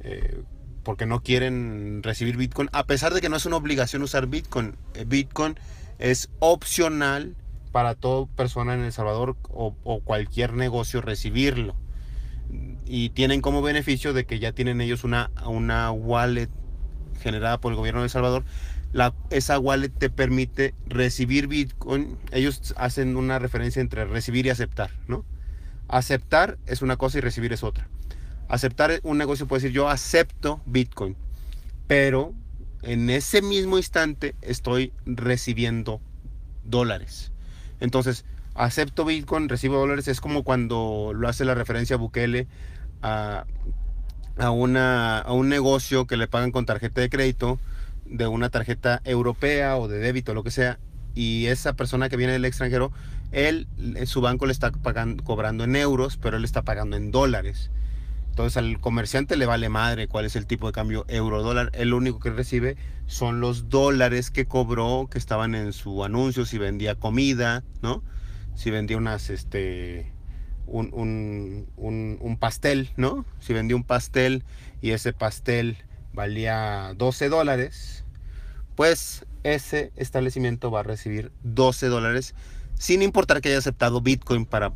eh, 0.00 0.42
porque 0.86 1.04
no 1.04 1.20
quieren 1.20 2.02
recibir 2.04 2.36
Bitcoin, 2.36 2.68
a 2.72 2.84
pesar 2.84 3.12
de 3.12 3.20
que 3.20 3.28
no 3.28 3.36
es 3.36 3.44
una 3.44 3.56
obligación 3.56 4.02
usar 4.02 4.28
Bitcoin. 4.28 4.76
Eh, 4.94 5.04
Bitcoin 5.04 5.58
es 5.98 6.30
opcional 6.38 7.34
para 7.72 7.96
toda 7.96 8.26
persona 8.36 8.74
en 8.74 8.84
El 8.84 8.92
Salvador 8.92 9.36
o, 9.50 9.74
cualquier 10.04 10.52
negocio 10.52 11.00
recibirlo. 11.00 11.74
Y 12.86 13.08
tienen 13.10 13.40
como 13.40 13.62
beneficio 13.62 14.12
de 14.12 14.26
que 14.26 14.38
ya 14.38 14.52
tienen 14.52 14.80
ellos 14.80 15.02
una, 15.02 15.32
una 15.44 15.90
wallet 15.90 16.50
generada 17.20 17.60
por 17.60 17.72
el 17.72 17.76
gobierno 17.76 18.02
de 18.02 18.06
El 18.06 18.10
Salvador, 18.10 18.44
esa 19.30 19.58
wallet 19.58 19.90
te 19.90 20.10
permite 20.10 20.74
recibir 20.86 21.46
Bitcoin. 21.46 22.18
Ellos 22.32 22.74
hacen 22.76 23.16
una 23.16 23.38
referencia 23.38 23.80
entre 23.80 24.04
recibir 24.04 24.46
y 24.46 24.50
aceptar, 24.50 24.90
¿no? 25.08 25.24
Aceptar 25.88 26.58
es 26.66 26.82
una 26.82 26.96
cosa 26.96 27.18
y 27.18 27.20
recibir 27.20 27.52
es 27.52 27.62
otra. 27.62 27.88
Aceptar 28.48 29.00
un 29.02 29.18
negocio 29.18 29.46
puede 29.46 29.62
decir 29.62 29.74
yo 29.74 29.88
acepto 29.88 30.60
Bitcoin, 30.66 31.16
pero 31.86 32.32
en 32.82 33.10
ese 33.10 33.42
mismo 33.42 33.76
instante 33.76 34.34
estoy 34.42 34.92
recibiendo 35.04 36.00
dólares. 36.64 37.32
Entonces, 37.80 38.24
acepto 38.54 39.04
Bitcoin, 39.04 39.48
recibo 39.48 39.78
dólares, 39.78 40.08
es 40.08 40.20
como 40.20 40.44
cuando 40.44 41.12
lo 41.14 41.28
hace 41.28 41.44
la 41.44 41.54
referencia 41.54 41.96
Bukele 41.96 42.46
a, 43.02 43.44
a, 44.38 44.50
una, 44.50 45.18
a 45.18 45.32
un 45.32 45.48
negocio 45.48 46.06
que 46.06 46.16
le 46.16 46.28
pagan 46.28 46.52
con 46.52 46.66
tarjeta 46.66 47.00
de 47.00 47.10
crédito, 47.10 47.58
de 48.08 48.26
una 48.26 48.50
tarjeta 48.50 49.00
europea 49.04 49.76
o 49.76 49.88
de 49.88 49.98
débito, 49.98 50.34
lo 50.34 50.42
que 50.44 50.50
sea, 50.50 50.78
y 51.14 51.46
esa 51.46 51.74
persona 51.74 52.08
que 52.08 52.16
viene 52.16 52.34
del 52.34 52.44
extranjero, 52.44 52.92
él, 53.32 53.66
su 54.04 54.20
banco 54.20 54.46
le 54.46 54.52
está 54.52 54.70
pagando, 54.70 55.24
cobrando 55.24 55.64
en 55.64 55.76
euros, 55.76 56.16
pero 56.16 56.36
él 56.36 56.44
está 56.44 56.62
pagando 56.62 56.96
en 56.96 57.10
dólares. 57.10 57.70
Entonces 58.36 58.58
al 58.58 58.78
comerciante 58.80 59.36
le 59.36 59.46
vale 59.46 59.70
madre 59.70 60.08
cuál 60.08 60.26
es 60.26 60.36
el 60.36 60.46
tipo 60.46 60.66
de 60.66 60.74
cambio 60.74 61.06
euro-dólar. 61.08 61.70
El 61.72 61.94
único 61.94 62.20
que 62.20 62.28
recibe 62.28 62.76
son 63.06 63.40
los 63.40 63.70
dólares 63.70 64.30
que 64.30 64.44
cobró, 64.44 65.08
que 65.10 65.16
estaban 65.16 65.54
en 65.54 65.72
su 65.72 66.04
anuncio, 66.04 66.44
si 66.44 66.58
vendía 66.58 66.96
comida, 66.96 67.64
¿no? 67.80 68.02
Si 68.54 68.70
vendía 68.70 68.98
unas, 68.98 69.30
este, 69.30 70.12
un, 70.66 70.90
un, 70.92 72.18
un, 72.20 72.36
pastel, 72.36 72.90
¿no? 72.98 73.24
Si 73.40 73.54
vendía 73.54 73.74
un 73.74 73.84
pastel 73.84 74.44
y 74.82 74.90
ese 74.90 75.14
pastel 75.14 75.78
valía 76.16 76.94
12 76.96 77.28
dólares, 77.28 78.04
pues 78.74 79.24
ese 79.44 79.92
establecimiento 79.94 80.72
va 80.72 80.80
a 80.80 80.82
recibir 80.82 81.30
12 81.44 81.86
dólares 81.86 82.34
sin 82.74 83.02
importar 83.02 83.40
que 83.40 83.50
haya 83.50 83.58
aceptado 83.58 84.00
Bitcoin 84.00 84.46
para 84.46 84.72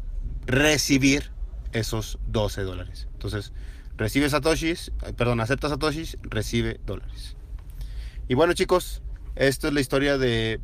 recibir 0.47 1.33
esos 1.73 2.19
12 2.29 2.63
dólares. 2.63 3.09
Entonces, 3.15 3.53
recibe 3.97 4.29
satoshis, 4.29 4.93
eh, 5.03 5.13
perdón, 5.15 5.41
acepta 5.41 5.69
satoshis, 5.69 6.19
recibe 6.23 6.79
dólares. 6.87 7.37
Y 8.29 8.35
bueno 8.35 8.53
chicos, 8.53 9.03
esto 9.35 9.69
es 9.69 9.75
la 9.75 9.81
historia 9.81 10.19
de 10.19 10.61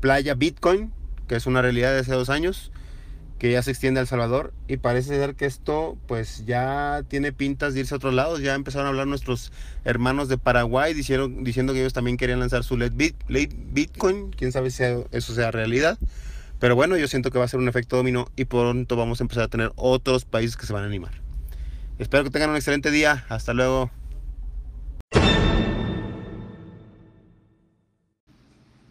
Playa 0.00 0.34
Bitcoin, 0.34 0.92
que 1.28 1.36
es 1.36 1.46
una 1.46 1.62
realidad 1.62 1.92
de 1.92 2.00
hace 2.00 2.12
dos 2.12 2.30
años, 2.30 2.72
que 3.44 3.52
ya 3.52 3.62
se 3.62 3.72
extiende 3.72 4.00
a 4.00 4.04
El 4.04 4.06
Salvador 4.06 4.54
y 4.68 4.78
parece 4.78 5.18
ser 5.18 5.34
que 5.34 5.44
esto 5.44 5.98
pues 6.06 6.46
ya 6.46 7.02
tiene 7.08 7.30
pintas 7.30 7.74
de 7.74 7.80
irse 7.80 7.92
a 7.92 7.98
otros 7.98 8.14
lados. 8.14 8.40
Ya 8.40 8.54
empezaron 8.54 8.86
a 8.86 8.88
hablar 8.88 9.06
nuestros 9.06 9.52
hermanos 9.84 10.30
de 10.30 10.38
Paraguay 10.38 10.94
diciendo, 10.94 11.28
diciendo 11.28 11.74
que 11.74 11.80
ellos 11.80 11.92
también 11.92 12.16
querían 12.16 12.40
lanzar 12.40 12.64
su 12.64 12.78
late, 12.78 13.14
Bitcoin, 13.28 14.30
quién 14.30 14.50
sabe 14.50 14.70
si 14.70 14.84
eso 15.10 15.34
sea 15.34 15.50
realidad. 15.50 15.98
Pero 16.58 16.74
bueno, 16.74 16.96
yo 16.96 17.06
siento 17.06 17.30
que 17.30 17.38
va 17.38 17.44
a 17.44 17.48
ser 17.48 17.60
un 17.60 17.68
efecto 17.68 17.98
dominó 17.98 18.28
y 18.34 18.46
pronto 18.46 18.96
vamos 18.96 19.20
a 19.20 19.24
empezar 19.24 19.44
a 19.44 19.48
tener 19.48 19.72
otros 19.76 20.24
países 20.24 20.56
que 20.56 20.64
se 20.64 20.72
van 20.72 20.84
a 20.84 20.86
animar. 20.86 21.12
Espero 21.98 22.24
que 22.24 22.30
tengan 22.30 22.48
un 22.48 22.56
excelente 22.56 22.90
día. 22.90 23.26
Hasta 23.28 23.52
luego. 23.52 23.90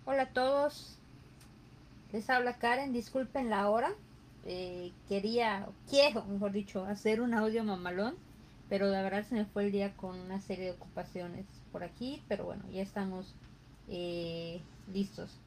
Hola 0.05 0.21
a 0.21 0.29
todos. 0.31 0.99
Les 2.11 2.29
habla 2.29 2.59
Karen. 2.59 2.93
Disculpen 2.93 3.49
la 3.49 3.67
hora. 3.67 3.95
Eh, 4.45 4.91
quería, 5.07 5.67
quiero, 5.89 6.25
mejor 6.25 6.51
dicho, 6.51 6.83
hacer 6.85 7.21
un 7.21 7.33
audio 7.33 7.63
mamalón. 7.63 8.15
Pero 8.69 8.87
la 8.87 9.01
verdad 9.01 9.25
se 9.27 9.35
me 9.35 9.45
fue 9.45 9.65
el 9.65 9.71
día 9.71 9.95
con 9.95 10.19
una 10.19 10.39
serie 10.39 10.65
de 10.65 10.71
ocupaciones 10.71 11.45
por 11.71 11.83
aquí. 11.83 12.21
Pero 12.27 12.45
bueno, 12.45 12.63
ya 12.71 12.81
estamos 12.81 13.35
eh, 13.89 14.61
listos. 14.91 15.39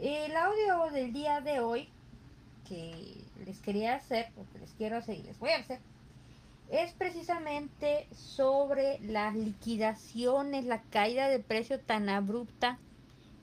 El 0.00 0.36
audio 0.36 0.90
del 0.92 1.12
día 1.12 1.40
de 1.40 1.60
hoy 1.60 1.88
que 2.68 3.16
les 3.44 3.60
quería 3.60 3.94
hacer, 3.94 4.26
o 4.36 4.52
que 4.52 4.58
les 4.58 4.72
quiero 4.72 4.96
hacer 4.96 5.18
y 5.18 5.22
les 5.22 5.38
voy 5.38 5.50
a 5.50 5.58
hacer, 5.58 5.78
es 6.70 6.92
precisamente 6.92 8.06
sobre 8.14 8.98
las 9.00 9.34
liquidaciones, 9.34 10.64
la 10.64 10.82
caída 10.82 11.28
de 11.28 11.38
precio 11.38 11.78
tan 11.78 12.08
abrupta 12.08 12.78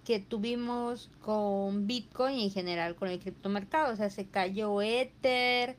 que 0.06 0.20
tuvimos 0.20 1.10
con 1.22 1.88
Bitcoin 1.88 2.38
y 2.38 2.46
en 2.46 2.52
general 2.52 2.96
con 2.96 3.10
el 3.10 3.20
criptomercado. 3.20 3.94
O 3.94 3.96
sea, 3.96 4.10
se 4.10 4.26
cayó 4.26 4.82
Ether, 4.82 5.76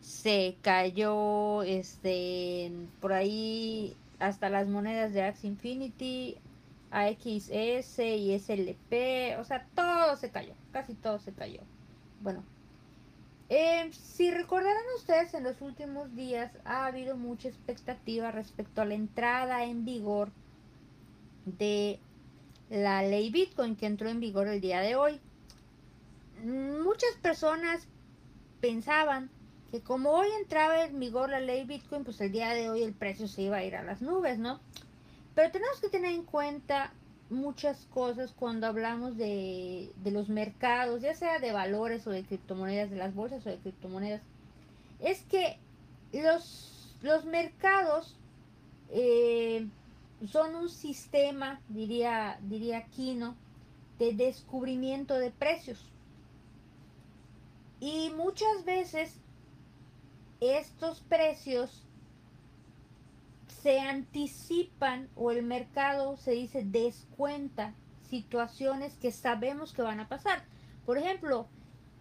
se 0.00 0.56
cayó 0.62 1.62
este 1.62 2.70
por 3.00 3.12
ahí 3.12 3.96
hasta 4.18 4.48
las 4.48 4.68
monedas 4.68 5.12
de 5.12 5.22
Axie 5.22 5.48
Infinity, 5.48 6.36
AXS 6.90 7.98
y 7.98 8.38
SLP, 8.38 9.38
o 9.40 9.44
sea, 9.44 9.66
todo 9.74 10.16
se 10.16 10.30
cayó, 10.30 10.54
casi 10.72 10.94
todo 10.94 11.18
se 11.18 11.32
cayó. 11.32 11.60
Bueno, 12.20 12.44
eh, 13.48 13.90
si 13.92 14.30
recordarán 14.30 14.82
ustedes, 14.96 15.34
en 15.34 15.44
los 15.44 15.60
últimos 15.60 16.14
días 16.14 16.52
ha 16.64 16.86
habido 16.86 17.16
mucha 17.16 17.48
expectativa 17.48 18.30
respecto 18.30 18.80
a 18.80 18.84
la 18.84 18.94
entrada 18.94 19.64
en 19.64 19.84
vigor 19.84 20.30
de 21.44 21.98
la 22.74 23.02
ley 23.02 23.30
Bitcoin 23.30 23.76
que 23.76 23.86
entró 23.86 24.08
en 24.08 24.18
vigor 24.18 24.48
el 24.48 24.60
día 24.60 24.80
de 24.80 24.96
hoy. 24.96 25.20
Muchas 26.44 27.14
personas 27.22 27.86
pensaban 28.60 29.30
que 29.70 29.80
como 29.80 30.10
hoy 30.10 30.26
entraba 30.40 30.84
en 30.84 30.98
vigor 30.98 31.30
la 31.30 31.40
ley 31.40 31.64
Bitcoin, 31.64 32.02
pues 32.02 32.20
el 32.20 32.32
día 32.32 32.50
de 32.50 32.70
hoy 32.70 32.82
el 32.82 32.92
precio 32.92 33.28
se 33.28 33.42
iba 33.42 33.58
a 33.58 33.64
ir 33.64 33.76
a 33.76 33.84
las 33.84 34.02
nubes, 34.02 34.38
¿no? 34.38 34.58
Pero 35.36 35.52
tenemos 35.52 35.80
que 35.80 35.88
tener 35.88 36.12
en 36.12 36.24
cuenta 36.24 36.92
muchas 37.30 37.86
cosas 37.94 38.32
cuando 38.32 38.66
hablamos 38.66 39.16
de, 39.16 39.90
los 40.04 40.28
mercados, 40.28 41.00
ya 41.00 41.14
sea 41.14 41.38
de 41.38 41.52
valores 41.52 42.06
o 42.08 42.10
de 42.10 42.24
criptomonedas, 42.24 42.90
de 42.90 42.96
las 42.96 43.14
bolsas 43.14 43.46
o 43.46 43.50
de 43.50 43.58
criptomonedas. 43.58 44.20
Es 45.00 45.22
que 45.22 45.58
los, 46.12 46.96
los 47.02 47.24
mercados 47.24 48.16
eh, 48.90 49.66
son 50.26 50.54
un 50.54 50.68
sistema, 50.68 51.60
diría, 51.68 52.38
diría 52.42 52.86
Kino, 52.86 53.36
de 53.98 54.12
descubrimiento 54.12 55.18
de 55.18 55.30
precios. 55.30 55.90
Y 57.80 58.10
muchas 58.16 58.64
veces 58.64 59.20
estos 60.40 61.00
precios 61.00 61.84
se 63.62 63.80
anticipan 63.80 65.08
o 65.16 65.30
el 65.30 65.42
mercado 65.42 66.16
se 66.16 66.32
dice 66.32 66.64
descuenta 66.64 67.74
situaciones 68.08 68.94
que 68.94 69.10
sabemos 69.10 69.72
que 69.72 69.82
van 69.82 70.00
a 70.00 70.08
pasar. 70.08 70.44
Por 70.84 70.98
ejemplo, 70.98 71.46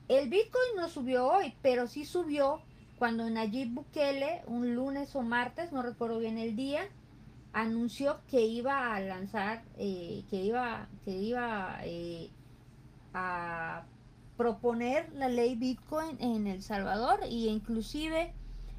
el 0.10 0.29
Bitcoin 0.29 0.75
no 0.75 0.89
subió 0.89 1.27
hoy, 1.27 1.55
pero 1.62 1.88
sí 1.88 2.05
subió 2.05 2.62
cuando 3.00 3.29
Nayib 3.29 3.74
Bukele, 3.74 4.43
un 4.48 4.75
lunes 4.75 5.15
o 5.15 5.22
martes, 5.22 5.72
no 5.72 5.82
recuerdo 5.82 6.20
bien 6.20 6.38
el 6.38 6.55
día, 6.55 6.88
anunció 7.54 8.20
que 8.30 8.42
iba 8.42 8.94
a 8.94 9.00
lanzar, 9.00 9.64
eh, 9.78 10.24
que 10.30 10.38
iba, 10.38 10.88
que 11.06 11.12
iba 11.12 11.80
eh, 11.84 12.30
a 13.14 13.84
proponer 14.36 15.12
la 15.14 15.30
ley 15.30 15.56
Bitcoin 15.56 16.18
en 16.20 16.48
El 16.48 16.64
Salvador 16.64 17.20
y 17.30 17.48
inclusive 17.48 18.34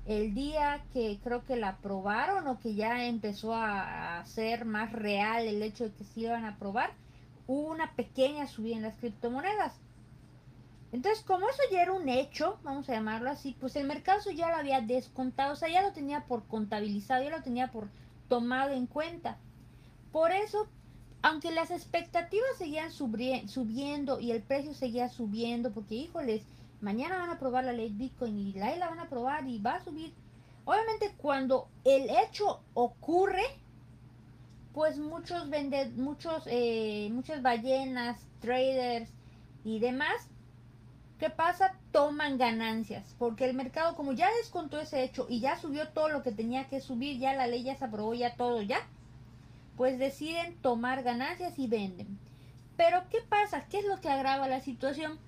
el 0.06 0.34
día 0.34 0.84
que 0.92 1.18
creo 1.22 1.44
que 1.44 1.56
la 1.56 1.70
aprobaron 1.70 2.46
o 2.48 2.60
que 2.60 2.74
ya 2.74 3.06
empezó 3.06 3.54
a, 3.54 4.22
ser 4.26 4.64
más 4.64 4.92
real 4.92 5.46
el 5.46 5.62
hecho 5.62 5.84
de 5.84 5.92
que 5.92 6.04
se 6.04 6.20
iban 6.20 6.44
a 6.44 6.50
aprobar, 6.50 6.92
hubo 7.46 7.70
una 7.70 7.92
pequeña 7.92 8.46
subida 8.46 8.76
en 8.76 8.82
las 8.82 8.96
criptomonedas. 8.96 9.74
Entonces, 10.92 11.24
como 11.24 11.48
eso 11.48 11.62
ya 11.70 11.82
era 11.82 11.92
un 11.92 12.08
hecho, 12.08 12.58
vamos 12.62 12.88
a 12.88 12.92
llamarlo 12.92 13.30
así, 13.30 13.56
pues 13.58 13.76
el 13.76 13.86
mercado 13.86 14.30
ya 14.30 14.48
lo 14.48 14.56
había 14.56 14.80
descontado, 14.80 15.52
o 15.52 15.56
sea, 15.56 15.68
ya 15.68 15.82
lo 15.82 15.92
tenía 15.92 16.24
por 16.24 16.44
contabilizado, 16.46 17.22
ya 17.22 17.30
lo 17.30 17.42
tenía 17.42 17.70
por 17.70 17.88
tomado 18.34 18.72
en 18.72 18.88
cuenta. 18.88 19.38
Por 20.10 20.32
eso, 20.32 20.66
aunque 21.22 21.52
las 21.52 21.70
expectativas 21.70 22.58
seguían 22.58 22.90
subiendo 22.90 24.18
y 24.18 24.32
el 24.32 24.42
precio 24.42 24.74
seguía 24.74 25.08
subiendo, 25.08 25.70
porque 25.70 25.94
híjoles, 25.94 26.42
mañana 26.80 27.18
van 27.18 27.30
a 27.30 27.34
aprobar 27.34 27.64
la 27.64 27.72
ley 27.72 27.90
Bitcoin 27.90 28.36
y 28.36 28.52
la, 28.54 28.88
van 28.88 28.98
a 28.98 29.02
aprobar 29.04 29.46
y 29.46 29.60
va 29.60 29.76
a 29.76 29.84
subir. 29.84 30.12
Obviamente 30.64 31.14
cuando 31.16 31.68
el 31.84 32.10
hecho 32.10 32.60
ocurre, 32.74 33.44
pues 34.72 34.98
muchos 34.98 35.48
venden, 35.48 35.96
muchos, 36.02 36.42
eh, 36.46 37.08
muchas 37.12 37.40
ballenas, 37.40 38.18
traders 38.40 39.12
y 39.64 39.78
demás, 39.78 40.28
¿qué 41.18 41.30
pasa? 41.30 41.78
Toman 41.92 42.38
ganancias, 42.38 43.14
porque 43.18 43.44
el 43.44 43.54
mercado 43.54 43.96
como 43.96 44.12
ya 44.12 44.28
descontó 44.40 44.80
ese 44.80 45.02
hecho 45.02 45.26
y 45.28 45.40
ya 45.40 45.56
subió 45.56 45.88
todo 45.88 46.08
lo 46.08 46.22
que 46.22 46.32
tenía 46.32 46.68
que 46.68 46.80
subir, 46.80 47.18
ya 47.18 47.34
la 47.34 47.46
ley 47.46 47.62
ya 47.62 47.76
se 47.76 47.84
aprobó, 47.84 48.14
ya 48.14 48.36
todo, 48.36 48.62
ya, 48.62 48.78
pues 49.76 49.98
deciden 49.98 50.56
tomar 50.62 51.02
ganancias 51.02 51.58
y 51.58 51.66
venden. 51.66 52.18
Pero 52.76 53.04
¿qué 53.10 53.18
pasa? 53.28 53.66
¿Qué 53.68 53.78
es 53.78 53.86
lo 53.86 54.00
que 54.00 54.08
agrava 54.08 54.48
la 54.48 54.60
situación? 54.60 55.18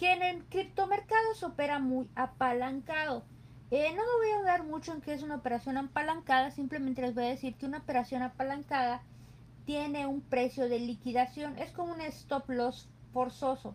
que 0.00 0.14
en 0.14 0.22
el 0.22 0.42
criptomercado 0.46 1.34
se 1.34 1.44
opera 1.44 1.78
muy 1.78 2.08
apalancado. 2.14 3.22
Eh, 3.70 3.90
no 3.90 4.02
me 4.02 4.24
voy 4.24 4.30
a 4.30 4.38
hablar 4.38 4.64
mucho 4.64 4.94
en 4.94 5.02
qué 5.02 5.12
es 5.12 5.22
una 5.22 5.34
operación 5.34 5.76
apalancada, 5.76 6.50
simplemente 6.50 7.02
les 7.02 7.14
voy 7.14 7.24
a 7.24 7.28
decir 7.28 7.54
que 7.56 7.66
una 7.66 7.78
operación 7.78 8.22
apalancada 8.22 9.02
tiene 9.66 10.06
un 10.06 10.22
precio 10.22 10.70
de 10.70 10.78
liquidación, 10.80 11.58
es 11.58 11.70
como 11.72 11.92
un 11.92 12.00
stop 12.00 12.48
loss 12.48 12.88
forzoso. 13.12 13.74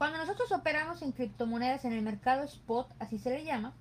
Cuando 0.00 0.16
nosotros 0.16 0.50
operamos 0.52 1.02
en 1.02 1.12
criptomonedas 1.12 1.84
en 1.84 1.92
el 1.92 2.00
mercado 2.00 2.42
spot, 2.44 2.90
así 2.98 3.18
se 3.18 3.28
le 3.28 3.44
llama, 3.44 3.74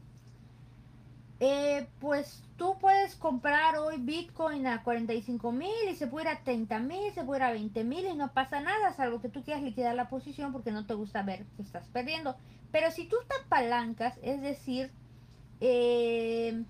eh, 1.40 1.88
pues 2.02 2.44
tú 2.58 2.76
puedes 2.78 3.16
comprar 3.16 3.78
hoy 3.78 3.96
Bitcoin 4.00 4.68
a 4.68 4.84
45 4.84 5.54
mil 5.54 5.90
y 5.90 5.96
se 5.96 6.08
puede 6.08 6.30
ir 6.30 6.36
a 6.36 6.44
30 6.44 6.78
mil, 6.80 7.14
se 7.14 7.24
puede 7.24 7.40
ir 7.40 7.44
a 7.46 7.52
20 7.54 7.84
mil 7.86 8.06
y 8.06 8.16
no 8.16 8.34
pasa 8.34 8.60
nada, 8.60 8.92
salvo 8.92 9.22
que 9.22 9.30
tú 9.30 9.44
quieras 9.44 9.64
liquidar 9.64 9.96
la 9.96 10.10
posición 10.10 10.52
porque 10.52 10.74
no 10.74 10.86
te 10.86 10.94
gusta 10.94 11.24
ver 11.24 11.46
que 11.56 11.62
estás 11.62 11.88
perdiendo. 11.88 12.36
Pero 12.70 12.92
si 12.92 13.06
tú 13.06 13.16
te 13.26 13.36
apalancas, 13.46 14.20
es 14.22 14.42
decir, 14.42 14.92
eh, 15.62 16.66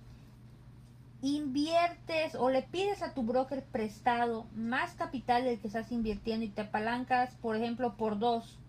inviertes 1.23 2.35
o 2.35 2.51
le 2.51 2.61
pides 2.61 3.01
a 3.01 3.15
tu 3.15 3.23
broker 3.23 3.63
prestado 3.63 4.45
más 4.53 4.93
capital 4.93 5.43
del 5.43 5.59
que 5.59 5.65
estás 5.65 5.91
invirtiendo 5.91 6.45
y 6.45 6.49
te 6.49 6.61
apalancas, 6.61 7.33
por 7.41 7.55
ejemplo, 7.55 7.97
por 7.97 8.19
dos. 8.19 8.59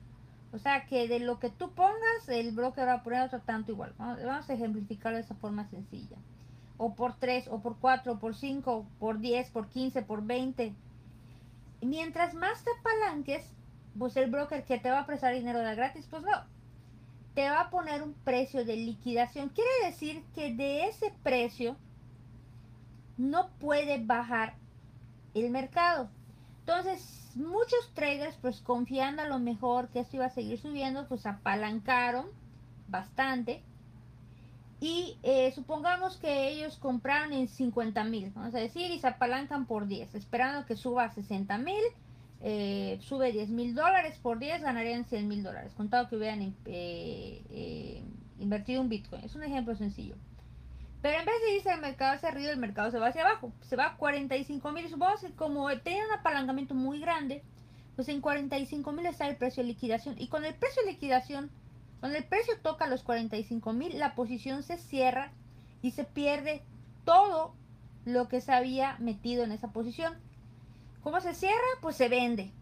O 0.52 0.58
sea 0.58 0.86
que 0.86 1.06
de 1.06 1.20
lo 1.20 1.38
que 1.38 1.50
tú 1.50 1.70
pongas, 1.72 2.28
el 2.28 2.52
broker 2.52 2.88
va 2.88 2.94
a 2.94 3.02
poner 3.02 3.22
otro 3.22 3.40
tanto 3.40 3.70
igual. 3.70 3.94
Vamos, 3.98 4.50
a 4.50 4.52
ejemplificarlo 4.52 5.16
de 5.16 5.24
esa 5.24 5.36
forma 5.36 5.68
sencilla. 5.68 6.16
O 6.76 6.94
por 6.94 7.14
tres, 7.14 7.46
o 7.48 7.60
por 7.60 7.78
cuatro, 7.78 8.14
o 8.14 8.18
por 8.18 8.34
cinco, 8.34 8.86
por 8.98 9.20
diez, 9.20 9.50
por 9.50 9.68
quince, 9.68 10.02
por 10.02 10.24
veinte. 10.24 10.74
Mientras 11.82 12.34
más 12.34 12.64
te 12.64 12.70
apalanques, 12.80 13.52
pues 13.98 14.16
el 14.16 14.30
broker 14.30 14.64
que 14.64 14.78
te 14.78 14.90
va 14.90 15.00
a 15.00 15.06
prestar 15.06 15.34
dinero 15.34 15.60
de 15.60 15.74
gratis, 15.74 16.06
pues 16.10 16.22
no. 16.22 16.44
Te 17.34 17.48
va 17.48 17.60
a 17.60 17.70
poner 17.70 18.02
un 18.02 18.12
precio 18.12 18.64
de 18.64 18.76
liquidación. 18.76 19.50
Quiere 19.50 19.70
decir 19.84 20.24
que 20.34 20.52
de 20.52 20.86
ese 20.86 21.14
precio 21.22 21.76
no 23.16 23.50
puede 23.60 24.04
bajar 24.04 24.54
el 25.34 25.50
mercado. 25.50 26.10
Entonces, 26.60 27.30
muchos 27.34 27.90
traders, 27.94 28.36
pues 28.40 28.60
confiando 28.60 29.22
a 29.22 29.28
lo 29.28 29.38
mejor 29.38 29.88
que 29.88 30.00
esto 30.00 30.16
iba 30.16 30.26
a 30.26 30.30
seguir 30.30 30.58
subiendo, 30.58 31.06
pues 31.08 31.26
apalancaron 31.26 32.26
bastante. 32.88 33.62
Y 34.80 35.18
eh, 35.22 35.52
supongamos 35.54 36.16
que 36.16 36.48
ellos 36.48 36.78
compraron 36.78 37.32
en 37.34 37.48
50 37.48 38.02
mil, 38.04 38.32
vamos 38.34 38.54
a 38.54 38.58
decir, 38.58 38.90
y 38.90 38.98
se 38.98 39.08
apalancan 39.08 39.66
por 39.66 39.86
10, 39.86 40.14
esperando 40.14 40.64
que 40.64 40.74
suba 40.74 41.04
a 41.04 41.10
60 41.10 41.58
mil, 41.58 41.82
eh, 42.40 42.98
sube 43.02 43.30
10 43.30 43.50
mil 43.50 43.74
dólares 43.74 44.18
por 44.22 44.38
10, 44.38 44.62
ganarían 44.62 45.04
100 45.04 45.28
mil 45.28 45.42
dólares, 45.42 45.74
contado 45.76 46.08
que 46.08 46.16
hubieran 46.16 46.54
eh, 46.64 48.02
invertido 48.38 48.80
un 48.80 48.88
Bitcoin. 48.88 49.22
Es 49.22 49.34
un 49.34 49.42
ejemplo 49.42 49.76
sencillo. 49.76 50.16
Pero 51.02 51.18
en 51.18 51.24
vez 51.24 51.34
de 51.42 51.54
irse 51.56 51.70
al 51.70 51.80
mercado 51.80 52.14
hacia 52.14 52.28
arriba, 52.28 52.50
el 52.50 52.58
mercado 52.58 52.90
se 52.90 52.98
va 52.98 53.08
hacia 53.08 53.22
abajo. 53.22 53.52
Se 53.62 53.76
va 53.76 53.86
a 53.86 53.96
45 53.96 54.72
mil. 54.72 54.88
Supongamos 54.88 55.22
que 55.22 55.32
como 55.32 55.68
tenía 55.78 56.04
un 56.04 56.12
apalancamiento 56.12 56.74
muy 56.74 57.00
grande, 57.00 57.42
pues 57.96 58.08
en 58.08 58.20
45 58.20 58.92
mil 58.92 59.06
está 59.06 59.28
el 59.28 59.36
precio 59.36 59.62
de 59.62 59.68
liquidación. 59.68 60.16
Y 60.18 60.28
con 60.28 60.44
el 60.44 60.54
precio 60.54 60.82
de 60.82 60.92
liquidación, 60.92 61.50
cuando 62.00 62.18
el 62.18 62.24
precio 62.24 62.54
toca 62.62 62.86
los 62.86 63.02
45 63.02 63.72
mil, 63.72 63.98
la 63.98 64.14
posición 64.14 64.62
se 64.62 64.76
cierra 64.76 65.32
y 65.82 65.92
se 65.92 66.04
pierde 66.04 66.62
todo 67.04 67.54
lo 68.04 68.28
que 68.28 68.40
se 68.40 68.52
había 68.52 68.96
metido 68.98 69.44
en 69.44 69.52
esa 69.52 69.68
posición. 69.68 70.14
¿Cómo 71.02 71.20
se 71.20 71.34
cierra? 71.34 71.56
Pues 71.80 71.96
se 71.96 72.08
vende. 72.08 72.52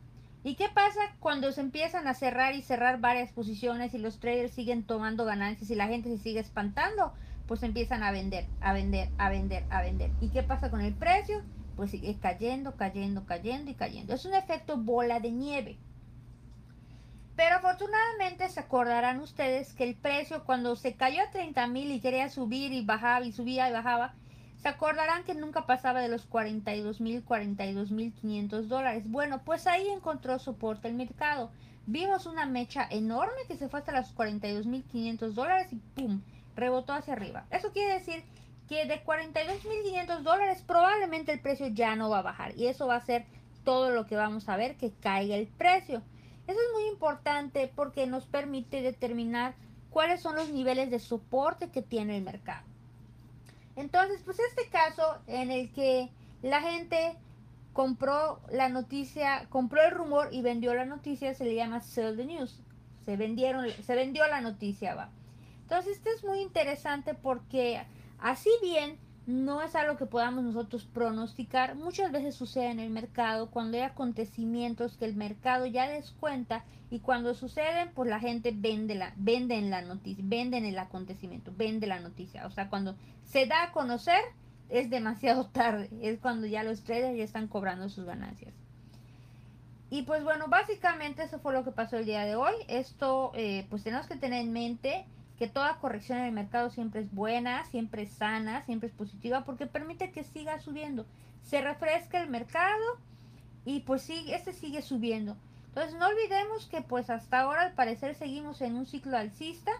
¿Y 0.44 0.54
qué 0.54 0.68
pasa 0.68 1.00
cuando 1.18 1.50
se 1.50 1.60
empiezan 1.60 2.06
a 2.06 2.14
cerrar 2.14 2.54
y 2.54 2.62
cerrar 2.62 3.00
varias 3.00 3.32
posiciones 3.32 3.94
y 3.94 3.98
los 3.98 4.20
traders 4.20 4.52
siguen 4.52 4.84
tomando 4.84 5.24
ganancias 5.24 5.70
y 5.70 5.74
la 5.74 5.88
gente 5.88 6.08
se 6.08 6.22
sigue 6.22 6.40
espantando? 6.40 7.12
Pues 7.48 7.62
empiezan 7.62 8.02
a 8.02 8.12
vender, 8.12 8.46
a 8.60 8.74
vender, 8.74 9.08
a 9.16 9.30
vender, 9.30 9.64
a 9.70 9.80
vender. 9.80 10.10
¿Y 10.20 10.28
qué 10.28 10.42
pasa 10.42 10.70
con 10.70 10.82
el 10.82 10.94
precio? 10.94 11.42
Pues 11.76 11.90
sigue 11.90 12.14
cayendo, 12.20 12.76
cayendo, 12.76 13.24
cayendo 13.24 13.70
y 13.70 13.74
cayendo. 13.74 14.14
Es 14.14 14.26
un 14.26 14.34
efecto 14.34 14.76
bola 14.76 15.18
de 15.18 15.32
nieve. 15.32 15.78
Pero 17.36 17.56
afortunadamente 17.56 18.48
se 18.50 18.60
acordarán 18.60 19.20
ustedes 19.20 19.72
que 19.72 19.84
el 19.84 19.94
precio 19.94 20.44
cuando 20.44 20.76
se 20.76 20.94
cayó 20.94 21.22
a 21.22 21.30
30 21.30 21.66
mil 21.68 21.90
y 21.90 22.00
quería 22.00 22.28
subir 22.28 22.72
y 22.72 22.84
bajaba 22.84 23.24
y 23.24 23.32
subía 23.32 23.68
y 23.70 23.72
bajaba, 23.72 24.14
se 24.56 24.68
acordarán 24.68 25.24
que 25.24 25.34
nunca 25.34 25.64
pasaba 25.64 26.00
de 26.00 26.08
los 26.08 26.26
42 26.26 27.00
mil, 27.00 27.24
42 27.24 27.92
mil 27.92 28.12
500 28.12 28.68
dólares. 28.68 29.04
Bueno, 29.06 29.40
pues 29.44 29.66
ahí 29.66 29.88
encontró 29.88 30.38
soporte 30.38 30.88
el 30.88 30.94
mercado. 30.94 31.50
Vimos 31.86 32.26
una 32.26 32.44
mecha 32.44 32.86
enorme 32.90 33.40
que 33.46 33.56
se 33.56 33.68
fue 33.68 33.78
hasta 33.78 33.98
los 33.98 34.12
42 34.12 34.66
mil 34.66 34.84
500 34.84 35.34
dólares 35.34 35.72
y 35.72 35.76
¡pum! 35.76 36.20
Rebotó 36.58 36.92
hacia 36.92 37.14
arriba. 37.14 37.46
Eso 37.50 37.72
quiere 37.72 37.94
decir 37.94 38.22
que 38.68 38.84
de 38.84 39.02
42.500 39.02 40.20
dólares 40.20 40.62
probablemente 40.66 41.32
el 41.32 41.40
precio 41.40 41.68
ya 41.68 41.96
no 41.96 42.10
va 42.10 42.18
a 42.18 42.22
bajar 42.22 42.56
y 42.56 42.66
eso 42.66 42.86
va 42.86 42.96
a 42.96 43.04
ser 43.04 43.24
todo 43.64 43.90
lo 43.90 44.06
que 44.06 44.16
vamos 44.16 44.48
a 44.48 44.56
ver 44.56 44.76
que 44.76 44.92
caiga 44.92 45.36
el 45.36 45.46
precio. 45.46 46.02
Eso 46.46 46.58
es 46.58 46.72
muy 46.74 46.88
importante 46.88 47.70
porque 47.74 48.06
nos 48.06 48.26
permite 48.26 48.82
determinar 48.82 49.54
cuáles 49.90 50.20
son 50.20 50.36
los 50.36 50.50
niveles 50.50 50.90
de 50.90 50.98
soporte 50.98 51.70
que 51.70 51.82
tiene 51.82 52.16
el 52.16 52.24
mercado. 52.24 52.66
Entonces, 53.76 54.22
pues 54.24 54.38
este 54.38 54.68
caso 54.68 55.18
en 55.26 55.50
el 55.50 55.70
que 55.72 56.10
la 56.42 56.60
gente 56.60 57.16
compró 57.72 58.40
la 58.50 58.68
noticia, 58.68 59.46
compró 59.50 59.82
el 59.82 59.92
rumor 59.92 60.28
y 60.32 60.42
vendió 60.42 60.74
la 60.74 60.84
noticia, 60.84 61.34
se 61.34 61.44
le 61.44 61.54
llama 61.54 61.80
sell 61.80 62.16
the 62.16 62.24
news. 62.24 62.60
Se 63.04 63.16
vendieron, 63.16 63.70
se 63.70 63.94
vendió 63.94 64.26
la 64.26 64.40
noticia, 64.40 64.94
va. 64.94 65.10
Entonces, 65.68 65.98
esto 65.98 66.08
es 66.16 66.24
muy 66.24 66.40
interesante 66.40 67.12
porque 67.12 67.84
así 68.18 68.48
bien 68.62 68.96
no 69.26 69.60
es 69.60 69.74
algo 69.74 69.98
que 69.98 70.06
podamos 70.06 70.42
nosotros 70.42 70.86
pronosticar. 70.86 71.74
Muchas 71.74 72.10
veces 72.10 72.34
sucede 72.34 72.70
en 72.70 72.80
el 72.80 72.88
mercado 72.88 73.50
cuando 73.50 73.76
hay 73.76 73.82
acontecimientos 73.82 74.96
que 74.96 75.04
el 75.04 75.14
mercado 75.14 75.66
ya 75.66 75.86
descuenta 75.86 76.64
y 76.88 77.00
cuando 77.00 77.34
suceden, 77.34 77.90
pues 77.94 78.08
la 78.08 78.18
gente 78.18 78.54
vende 78.56 78.94
la, 78.94 79.12
vende 79.16 79.58
en 79.58 79.68
la 79.68 79.82
noticia, 79.82 80.24
venden 80.26 80.64
el 80.64 80.78
acontecimiento, 80.78 81.52
vende 81.54 81.86
la 81.86 82.00
noticia. 82.00 82.46
O 82.46 82.50
sea, 82.50 82.70
cuando 82.70 82.96
se 83.24 83.44
da 83.44 83.64
a 83.64 83.72
conocer 83.72 84.22
es 84.70 84.88
demasiado 84.88 85.46
tarde, 85.52 85.90
es 86.00 86.18
cuando 86.18 86.46
ya 86.46 86.62
los 86.62 86.82
traders 86.82 87.18
ya 87.18 87.24
están 87.24 87.46
cobrando 87.46 87.90
sus 87.90 88.06
ganancias. 88.06 88.54
Y 89.90 90.04
pues 90.04 90.24
bueno, 90.24 90.46
básicamente 90.48 91.24
eso 91.24 91.38
fue 91.40 91.52
lo 91.52 91.62
que 91.62 91.72
pasó 91.72 91.98
el 91.98 92.06
día 92.06 92.24
de 92.24 92.36
hoy. 92.36 92.54
Esto 92.68 93.32
eh, 93.34 93.66
pues 93.68 93.84
tenemos 93.84 94.06
que 94.06 94.16
tener 94.16 94.40
en 94.40 94.54
mente 94.54 95.04
que 95.38 95.48
toda 95.48 95.78
corrección 95.78 96.18
en 96.18 96.24
el 96.24 96.32
mercado 96.32 96.70
siempre 96.70 97.00
es 97.00 97.12
buena, 97.12 97.64
siempre 97.66 98.02
es 98.02 98.12
sana, 98.12 98.62
siempre 98.62 98.88
es 98.88 98.94
positiva, 98.94 99.44
porque 99.44 99.66
permite 99.66 100.10
que 100.10 100.24
siga 100.24 100.58
subiendo. 100.60 101.06
Se 101.42 101.60
refresca 101.60 102.20
el 102.20 102.28
mercado 102.28 102.98
y 103.64 103.80
pues 103.80 104.02
sí, 104.02 104.26
este 104.32 104.52
sigue 104.52 104.82
subiendo. 104.82 105.36
Entonces 105.68 105.94
no 105.98 106.08
olvidemos 106.08 106.66
que 106.66 106.82
pues 106.82 107.08
hasta 107.08 107.40
ahora 107.40 107.62
al 107.62 107.72
parecer 107.72 108.16
seguimos 108.16 108.60
en 108.62 108.74
un 108.74 108.86
ciclo 108.86 109.16
alcista 109.16 109.70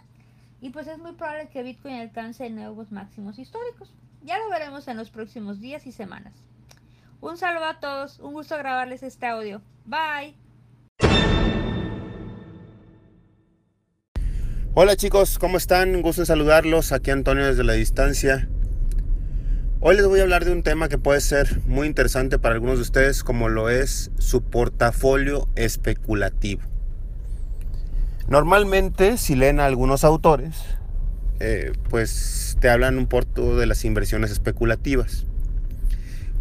y 0.60 0.70
pues 0.70 0.86
es 0.86 0.98
muy 0.98 1.12
probable 1.12 1.48
que 1.48 1.62
Bitcoin 1.62 1.96
alcance 1.96 2.48
nuevos 2.50 2.92
máximos 2.92 3.38
históricos. 3.38 3.92
Ya 4.22 4.38
lo 4.38 4.48
veremos 4.50 4.86
en 4.86 4.96
los 4.96 5.10
próximos 5.10 5.60
días 5.60 5.86
y 5.86 5.92
semanas. 5.92 6.34
Un 7.20 7.36
saludo 7.36 7.64
a 7.64 7.80
todos, 7.80 8.20
un 8.20 8.32
gusto 8.32 8.56
grabarles 8.56 9.02
este 9.02 9.26
audio. 9.26 9.60
Bye. 9.86 10.36
Hola 14.74 14.94
chicos, 14.96 15.38
¿cómo 15.38 15.57
están? 15.57 16.02
Gusto 16.02 16.22
en 16.22 16.26
saludarlos. 16.26 16.92
Aquí 16.92 17.11
Antonio 17.11 17.46
desde 17.46 17.64
la 17.64 17.72
distancia. 17.72 18.48
Hoy 19.81 19.96
les 19.96 20.07
voy 20.07 20.20
a 20.20 20.22
hablar 20.22 20.44
de 20.44 20.52
un 20.52 20.62
tema 20.62 20.88
que 20.88 20.98
puede 20.98 21.20
ser 21.20 21.62
muy 21.66 21.87
interesante 21.87 22.38
para 22.38 22.54
algunos 22.54 22.76
de 22.76 22.83
ustedes, 22.83 23.24
como 23.24 23.48
lo 23.48 23.70
es 23.70 24.12
su 24.18 24.42
portafolio 24.42 25.48
especulativo. 25.57 26.61
Normalmente, 28.28 29.16
si 29.16 29.35
leen 29.35 29.59
a 29.59 29.64
algunos 29.64 30.04
autores, 30.04 30.57
eh, 31.40 31.72
pues 31.88 32.57
te 32.61 32.68
hablan 32.68 32.98
un 32.98 33.09
poco 33.09 33.57
de 33.57 33.66
las 33.66 33.85
inversiones 33.85 34.31
especulativas. 34.31 35.24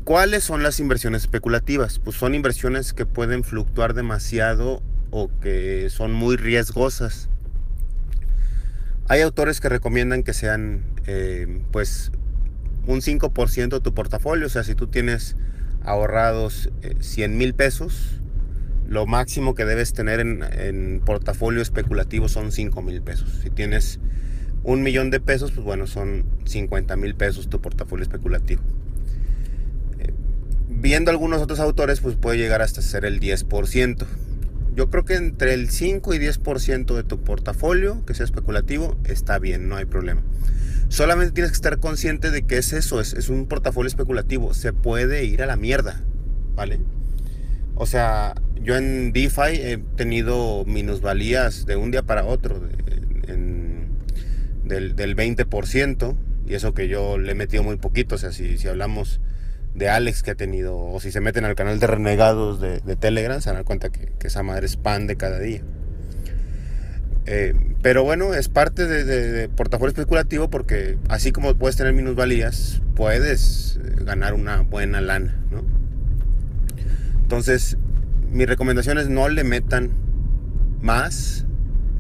¿Cuáles 0.04 0.44
son 0.44 0.64
las 0.64 0.80
inversiones 0.80 1.24
especulativas? 1.24 2.00
Pues 2.00 2.18
son 2.18 2.36
inversiones 2.36 2.94
que 2.94 3.06
pueden 3.06 3.44
fluctuar 3.44 3.94
demasiado 3.94 4.84
o 5.12 5.32
que 5.42 5.90
son 5.90 6.12
muy 6.12 6.36
riesgosas 6.36 7.30
hay 9.08 9.22
autores 9.22 9.62
que 9.62 9.70
recomiendan 9.70 10.24
que 10.24 10.34
sean 10.34 10.84
eh, 11.06 11.62
pues 11.72 12.12
un 12.88 13.02
5% 13.02 13.70
de 13.70 13.80
tu 13.80 13.94
portafolio, 13.94 14.48
o 14.48 14.50
sea, 14.50 14.64
si 14.64 14.76
tú 14.76 14.88
tienes 14.88 15.36
ahorrados 15.84 16.70
100 17.00 17.32
eh, 17.32 17.36
mil 17.36 17.54
pesos, 17.54 18.22
lo 18.88 19.06
máximo 19.06 19.56
que 19.56 19.66
debes 19.66 19.94
tener 19.94 20.20
en, 20.20 21.02
portafolio 21.06 21.62
especulativo 21.62 22.30
son 22.30 22.52
5 22.52 22.82
mil 22.82 23.02
pesos. 23.02 23.40
Si 23.44 23.50
tienes 23.50 24.00
un 24.64 24.84
millón 24.84 25.12
de 25.12 25.20
pesos, 25.20 25.52
pues 25.52 25.66
bueno, 25.66 25.88
son 25.88 26.26
50 26.46 26.96
mil 26.96 27.16
pesos 27.16 27.50
tu 27.50 27.62
portafolio 27.62 28.04
especulativo. 28.04 28.62
Eh, 30.00 30.14
viendo 30.70 31.12
algunos 31.12 31.42
otros 31.42 31.60
autores, 31.60 32.00
pues 32.00 32.16
puede 32.16 32.38
llegar 32.38 32.62
hasta 32.62 32.82
ser 32.82 33.04
el 33.04 33.20
10%. 33.20 34.06
Yo 34.78 34.90
creo 34.92 35.06
que 35.06 35.16
entre 35.16 35.56
el 35.56 35.72
5 35.72 36.14
y 36.14 36.20
10% 36.20 36.96
de 36.96 37.04
tu 37.04 37.24
portafolio, 37.24 38.06
que 38.06 38.14
sea 38.14 38.26
especulativo, 38.26 38.96
está 39.06 39.40
bien, 39.40 39.68
no 39.68 39.76
hay 39.76 39.86
problema. 39.86 40.22
Solamente 40.88 41.34
tienes 41.34 41.50
que 41.50 41.56
estar 41.56 41.80
consciente 41.80 42.30
de 42.30 42.44
que 42.44 42.60
es 42.60 42.74
eso, 42.74 43.02
es, 43.02 43.30
un 43.30 43.48
portafolio 43.48 43.88
especulativo. 43.88 44.54
Se 44.54 44.74
puede 44.74 45.26
ir 45.26 45.42
a 45.42 45.48
la 45.48 45.58
mierda. 45.58 46.04
¿vale? 46.54 46.80
O 47.74 47.88
sea, 47.88 48.36
yo 48.62 48.76
en 48.76 49.14
DeFi 49.14 49.56
he 49.56 49.80
tenido 49.96 50.64
minusvalías 50.66 51.66
de 51.66 51.76
un 51.76 51.90
día 51.90 52.04
para 52.04 52.26
otro 52.26 52.60
del, 52.60 52.78
20%, 55.16 56.16
y 56.46 56.54
eso 56.54 56.76
que 56.76 56.88
yo 56.88 57.18
le 57.18 57.32
he 57.32 57.36
metido 57.36 57.64
muy 57.64 57.78
poquito, 57.78 58.14
o 58.14 58.20
sea, 58.20 58.32
si, 58.32 58.60
si 58.60 58.68
hablamos 58.68 59.22
de 59.78 59.90
Alex 59.90 60.24
que 60.24 60.32
ha 60.32 60.36
tenido, 60.36 60.76
o 60.76 61.00
si 61.00 61.12
se 61.12 61.22
meten 61.22 61.46
al 61.46 61.54
canal 61.54 61.80
de 61.80 61.86
renegados 61.86 62.60
de, 62.60 62.96
Telegram, 62.96 63.40
se 63.40 63.54
dan 63.54 63.64
cuenta 63.64 63.90
que, 63.90 64.12
esa 64.24 64.42
madre 64.44 64.66
es 64.66 64.76
pan 64.76 65.06
de 65.06 65.16
cada 65.16 65.40
día. 65.40 65.62
Eh, 67.28 67.54
pero 67.82 68.04
bueno, 68.04 68.34
es 68.34 68.50
parte 68.50 68.88
de, 68.88 69.50
portafolio 69.50 69.90
especulativo 69.90 70.50
porque 70.50 70.98
así 71.10 71.32
como 71.32 71.54
puedes 71.56 71.76
tener 71.76 71.94
minusvalías, 71.94 72.82
puedes 72.96 73.80
eh, 73.84 74.04
ganar 74.04 74.34
una 74.34 74.62
buena 74.62 75.00
lana, 75.00 75.36
¿no? 75.52 75.64
Entonces, 77.22 77.78
mi 78.32 78.46
recomendación 78.46 78.98
es 78.98 79.10
no 79.10 79.30
le 79.30 79.44
metan 79.44 79.92
más 80.82 81.46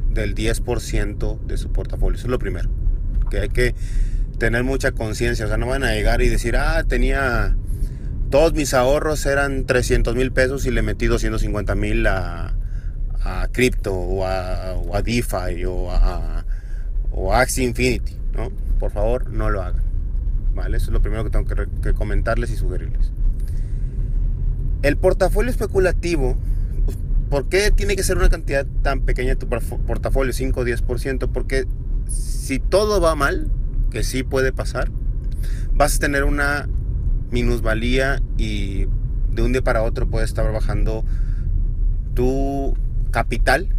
del 0.09 0.33
10% 0.33 1.39
de 1.41 1.57
su 1.57 1.71
portafolio. 1.71 2.17
Eso 2.17 2.27
es 2.27 2.31
lo 2.31 2.39
primero. 2.39 2.69
Que 3.29 3.41
hay 3.41 3.49
que 3.49 3.75
tener 4.39 4.63
mucha 4.63 4.93
conciencia. 4.93 5.45
O 5.45 5.47
sea, 5.47 5.57
no 5.57 5.67
van 5.67 5.83
a 5.83 5.91
llegar 5.91 6.21
y 6.21 6.29
decir, 6.29 6.55
ah, 6.55 6.83
tenía. 6.87 7.55
Todos 8.29 8.53
mis 8.53 8.73
ahorros 8.73 9.25
eran 9.25 9.65
300 9.65 10.15
mil 10.15 10.31
pesos 10.31 10.65
y 10.65 10.71
le 10.71 10.81
metí 10.81 11.05
250 11.05 11.75
mil 11.75 12.05
a, 12.07 12.55
a 13.23 13.47
cripto 13.51 13.93
o 13.93 14.25
a, 14.25 14.73
o 14.73 15.01
DeFi 15.01 15.63
o 15.65 15.91
a, 15.91 16.45
o 17.11 17.33
a 17.33 17.45
Infinity. 17.57 18.17
¿no? 18.35 18.51
Por 18.79 18.91
favor, 18.91 19.29
no 19.29 19.49
lo 19.49 19.61
hagan. 19.61 19.83
¿Vale? 20.53 20.77
Eso 20.77 20.87
es 20.87 20.93
lo 20.93 21.01
primero 21.01 21.23
que 21.23 21.29
tengo 21.29 21.45
que 21.81 21.93
comentarles 21.93 22.51
y 22.51 22.57
sugerirles. 22.57 23.11
El 24.81 24.97
portafolio 24.97 25.49
especulativo, 25.49 26.37
¿por 27.29 27.47
qué 27.47 27.71
tiene 27.71 27.95
que 27.95 28.03
ser 28.03 28.17
una 28.17 28.29
cantidad 28.29 28.65
tan 28.83 29.01
pequeña 29.01 29.35
tu 29.35 29.47
portafolio, 29.47 30.33
5 30.33 30.59
o 30.59 30.65
10%? 30.65 31.29
Porque 31.31 31.65
si 32.07 32.59
todo 32.59 32.99
va 33.01 33.15
mal, 33.15 33.49
que 33.89 34.03
sí 34.03 34.23
puede 34.23 34.51
pasar, 34.51 34.89
vas 35.73 35.95
a 35.95 35.99
tener 35.99 36.23
una 36.23 36.67
minusvalía 37.31 38.21
y 38.37 38.87
de 39.31 39.41
un 39.41 39.51
día 39.51 39.61
para 39.61 39.83
otro 39.83 40.07
puedes 40.07 40.29
estar 40.29 40.51
bajando 40.51 41.03
tu 42.13 42.75
capital 43.11 43.69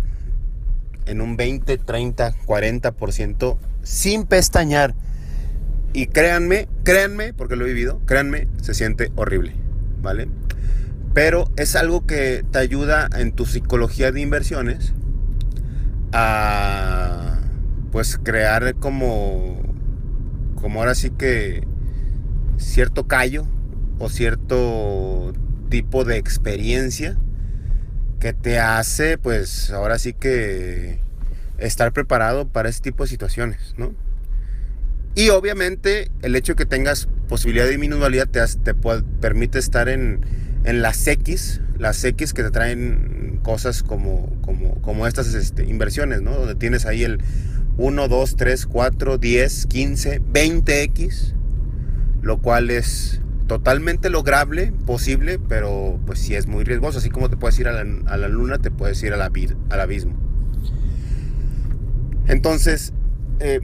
en 1.07 1.21
un 1.21 1.37
20, 1.37 1.79
30, 1.79 2.35
40% 2.47 3.57
sin 3.83 4.27
pestañear. 4.27 4.95
Y 5.93 6.07
créanme, 6.07 6.69
créanme, 6.85 7.33
porque 7.33 7.57
lo 7.57 7.65
he 7.65 7.69
vivido, 7.69 8.01
créanme, 8.05 8.47
se 8.61 8.75
siente 8.75 9.11
horrible, 9.17 9.55
¿vale? 10.03 10.29
Pero 11.15 11.51
es 11.57 11.75
algo 11.77 12.07
que 12.07 12.45
te 12.51 12.59
ayuda 12.59 13.09
en 13.17 13.33
tu 13.33 13.47
psicología 13.47 14.13
de 14.13 14.21
inversiones 14.21 14.93
a 16.13 17.39
pues 17.91 18.19
crear 18.23 18.75
como 18.77 19.63
como 20.61 20.81
ahora 20.81 20.95
sí 20.95 21.11
que 21.11 21.67
cierto 22.59 23.07
callo 23.07 23.47
o 23.99 24.09
cierto 24.09 25.33
tipo 25.69 26.05
de 26.05 26.17
experiencia 26.17 27.17
que 28.21 28.33
te 28.33 28.59
hace 28.59 29.19
pues 29.19 29.71
ahora 29.71 29.99
sí 29.99 30.13
que 30.13 31.01
estar 31.59 31.93
preparado 31.93 32.49
para 32.49 32.69
ese 32.69 32.81
tipo 32.81 33.05
de 33.05 33.11
situaciones, 33.11 33.75
¿no? 33.77 33.95
Y 35.15 35.31
obviamente 35.31 36.11
el 36.23 36.37
hecho 36.37 36.53
de 36.53 36.57
que 36.57 36.67
tengas 36.67 37.09
posibilidad 37.29 37.67
de 37.67 37.79
minusvalía 37.79 38.27
te, 38.27 38.41
te 38.63 38.75
permite 39.21 39.59
estar 39.59 39.89
en, 39.89 40.21
en 40.65 40.83
las 40.83 41.07
X, 41.07 41.61
las 41.79 42.05
X 42.05 42.33
que 42.33 42.43
te 42.43 42.51
traen 42.51 43.41
cosas 43.43 43.83
como, 43.83 44.31
como, 44.83 45.07
estas 45.07 45.35
este, 45.35 45.65
inversiones, 45.65 46.23
¿no? 46.23 46.33
Donde 46.33 46.55
tienes 46.55 46.87
ahí 46.87 47.03
el 47.03 47.19
1, 47.79 48.09
2, 48.09 48.37
3, 48.37 48.67
4, 48.67 49.19
10, 49.19 49.67
15, 49.67 50.23
20X, 50.23 51.35
lo 52.29 52.39
cual 52.39 52.71
es 52.71 53.21
totalmente 53.49 54.11
lograble, 54.11 54.73
posible, 54.87 55.39
pero 55.39 55.99
pues 56.07 56.21
sí 56.21 56.35
es 56.35 56.47
muy 56.47 56.63
riesgoso. 56.65 56.99
Así 56.99 57.11
como 57.11 57.29
te 57.29 57.37
puedes 57.37 57.59
ir 57.59 57.67
a 57.67 57.73
la, 57.73 58.29
luna, 58.29 58.59
te 58.59 58.71
puedes 58.71 59.03
ir 59.03 59.13
al, 59.13 59.21
al 59.23 59.81
abismo. 59.81 60.15
Entonces, 62.27 62.93
eh, 63.41 63.61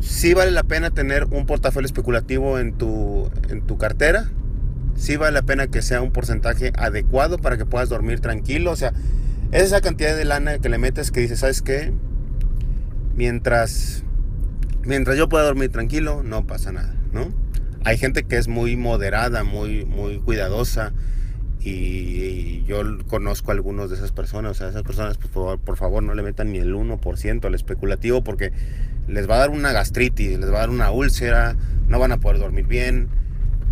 sí 0.00 0.34
vale 0.34 0.50
la 0.50 0.64
pena 0.64 0.90
tener 0.90 1.26
un 1.30 1.46
portafolio 1.46 1.86
especulativo 1.86 2.58
en 2.58 2.72
tu, 2.72 3.30
en 3.48 3.62
tu 3.62 3.78
cartera 3.78 4.30
sí 4.96 5.16
vale 5.16 5.32
la 5.32 5.42
pena 5.42 5.66
que 5.66 5.82
sea 5.82 6.00
un 6.00 6.12
porcentaje 6.12 6.72
adecuado 6.76 7.38
para 7.38 7.56
que 7.56 7.66
puedas 7.66 7.88
dormir 7.88 8.20
tranquilo. 8.20 8.70
O 8.70 8.76
sea, 8.76 8.92
es 9.50 9.64
esa 9.64 9.80
cantidad 9.80 10.16
de 10.16 10.24
lana 10.24 10.58
que 10.58 10.68
le 10.68 10.78
metes 10.78 11.10
que 11.10 11.20
dices, 11.20 11.40
¿sabes 11.40 11.62
qué? 11.62 11.92
Mientras, 13.14 14.04
mientras 14.84 15.16
yo 15.16 15.28
pueda 15.28 15.44
dormir 15.44 15.70
tranquilo, 15.70 16.22
no 16.22 16.46
pasa 16.46 16.72
nada, 16.72 16.94
¿no? 17.12 17.32
Hay 17.84 17.98
gente 17.98 18.24
que 18.24 18.36
es 18.36 18.48
muy 18.48 18.76
moderada, 18.76 19.44
muy, 19.44 19.84
muy 19.84 20.18
cuidadosa. 20.18 20.92
Y, 21.60 22.64
yo 22.64 22.82
conozco 23.08 23.50
a 23.50 23.54
algunos 23.54 23.90
de 23.90 23.96
esas 23.96 24.12
personas. 24.12 24.52
O 24.52 24.54
sea, 24.54 24.68
esas 24.68 24.82
personas, 24.82 25.18
por 25.18 25.30
favor, 25.30 25.58
por 25.58 25.76
favor, 25.76 26.02
no 26.02 26.14
le 26.14 26.22
metan 26.22 26.52
ni 26.52 26.58
el 26.58 26.74
1% 26.74 27.44
al 27.44 27.54
especulativo 27.54 28.22
porque 28.22 28.52
les 29.08 29.28
va 29.28 29.36
a 29.36 29.38
dar 29.38 29.50
una 29.50 29.72
gastritis, 29.72 30.38
les 30.38 30.50
va 30.50 30.58
a 30.58 30.60
dar 30.60 30.70
una 30.70 30.90
úlcera, 30.90 31.56
no 31.88 31.98
van 31.98 32.12
a 32.12 32.18
poder 32.18 32.38
dormir 32.38 32.66
bien 32.66 33.08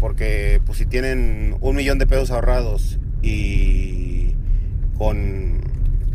porque 0.01 0.61
pues 0.64 0.79
si 0.79 0.87
tienen 0.87 1.57
un 1.61 1.77
millón 1.77 1.99
de 1.99 2.07
pesos 2.07 2.31
ahorrados 2.31 2.99
y 3.23 4.35
con 4.96 5.61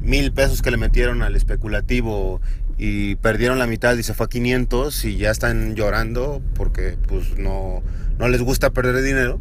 mil 0.02 0.34
pesos 0.34 0.62
que 0.62 0.72
le 0.72 0.78
metieron 0.78 1.22
al 1.22 1.36
especulativo 1.36 2.42
y 2.78 3.16
perdieron 3.16 3.60
la 3.60 3.68
mitad 3.68 3.96
y 3.96 4.04
se 4.04 4.14
fue 4.14 4.26
a 4.26 4.30
500 4.30 5.06
y 5.06 5.18
ya 5.18 5.32
están 5.32 5.76
llorando 5.76 6.42
porque 6.56 6.98
pues 7.08 7.38
no, 7.38 7.82
no 8.20 8.28
les 8.28 8.42
gusta 8.42 8.72
perder 8.72 9.02
dinero, 9.02 9.40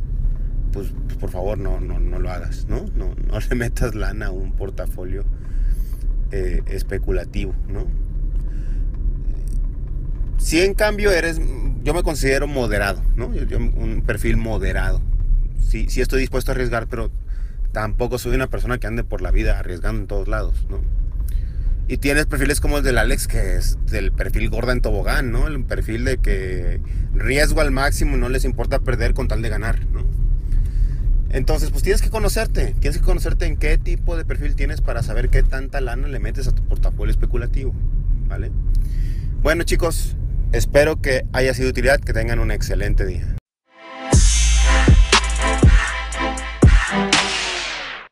pues, 0.73 0.89
pues 1.07 1.17
por 1.17 1.31
favor 1.31 1.59
no, 1.59 1.81
no, 1.81 1.99
no, 1.99 2.19
lo 2.19 2.31
hagas, 2.31 2.67
¿no? 2.69 2.87
¿no? 2.95 3.15
No 3.15 3.39
le 3.39 3.55
metas 3.57 3.95
lana 3.95 4.27
a 4.27 4.31
un 4.31 4.53
portafolio 4.53 5.25
eh, 6.31 6.63
especulativo, 6.67 7.55
¿no? 7.69 7.87
Si 10.39 10.61
en 10.61 10.75
cambio 10.75 11.11
eres 11.11 11.41
yo 11.85 11.93
me 11.93 12.03
considero 12.03 12.49
moderado, 12.49 13.03
¿no? 13.15 13.27
Un 13.27 14.03
perfil 14.07 14.39
moderado. 14.39 15.03
Sí, 15.61 15.87
sí 15.91 16.01
estoy 16.01 16.21
dispuesto 16.21 16.51
a 16.51 16.55
arriesgar, 16.55 16.87
pero 16.87 17.11
tampoco 17.73 18.17
soy 18.19 18.35
una 18.35 18.47
persona 18.47 18.79
que 18.79 18.87
ande 18.87 19.05
por 19.05 19.21
la 19.21 19.31
vida 19.31 19.59
arriesgando 19.59 20.01
en 20.01 20.07
todos 20.07 20.27
lados, 20.27 20.67
¿no? 20.71 20.81
Y 21.87 21.99
tienes 21.99 22.27
perfiles 22.27 22.61
como 22.61 22.79
el 22.79 22.85
del 22.85 22.99
Alex, 22.99 23.27
que 23.27 23.57
es 23.57 23.79
del 23.87 24.13
perfil 24.13 24.49
gorda 24.49 24.73
en 24.73 24.81
tobogán, 24.81 25.31
¿no? 25.31 25.47
El 25.47 25.63
perfil 25.65 26.05
de 26.05 26.17
que 26.19 26.81
riesgo 27.13 27.61
al 27.61 27.71
máximo, 27.71 28.17
no 28.17 28.29
les 28.29 28.45
importa 28.45 28.79
perder 28.79 29.13
con 29.13 29.29
tal 29.29 29.43
de 29.43 29.49
ganar, 29.51 29.87
¿no? 29.93 30.05
Entonces, 31.31 31.71
pues 31.71 31.83
tienes 31.83 32.01
que 32.01 32.11
conocerte, 32.11 32.75
tienes 32.81 32.99
que 32.99 33.05
conocerte 33.05 33.47
en 33.47 33.57
qué 33.57 33.77
tipo 33.77 34.17
de 34.17 34.25
perfil 34.25 34.55
tienes 34.55 34.81
para 34.81 35.03
saber 35.03 35.29
qué 35.29 35.43
tanta 35.43 35.81
lana 35.81 36.09
le 36.09 36.21
metes 36.21 36.47
a 36.47 36.53
tu 36.53 36.63
portafolio 36.63 37.11
especulativo, 37.11 37.75
¿vale? 38.29 38.51
Bueno, 39.43 39.65
chicos, 39.65 40.17
Espero 40.55 41.03
que 41.03 41.27
haya 41.33 41.53
sido 41.53 41.67
de 41.67 41.71
utilidad, 41.71 41.99
que 41.99 42.13
tengan 42.13 42.39
un 42.39 42.53
excelente 42.53 43.05
día. 43.05 43.27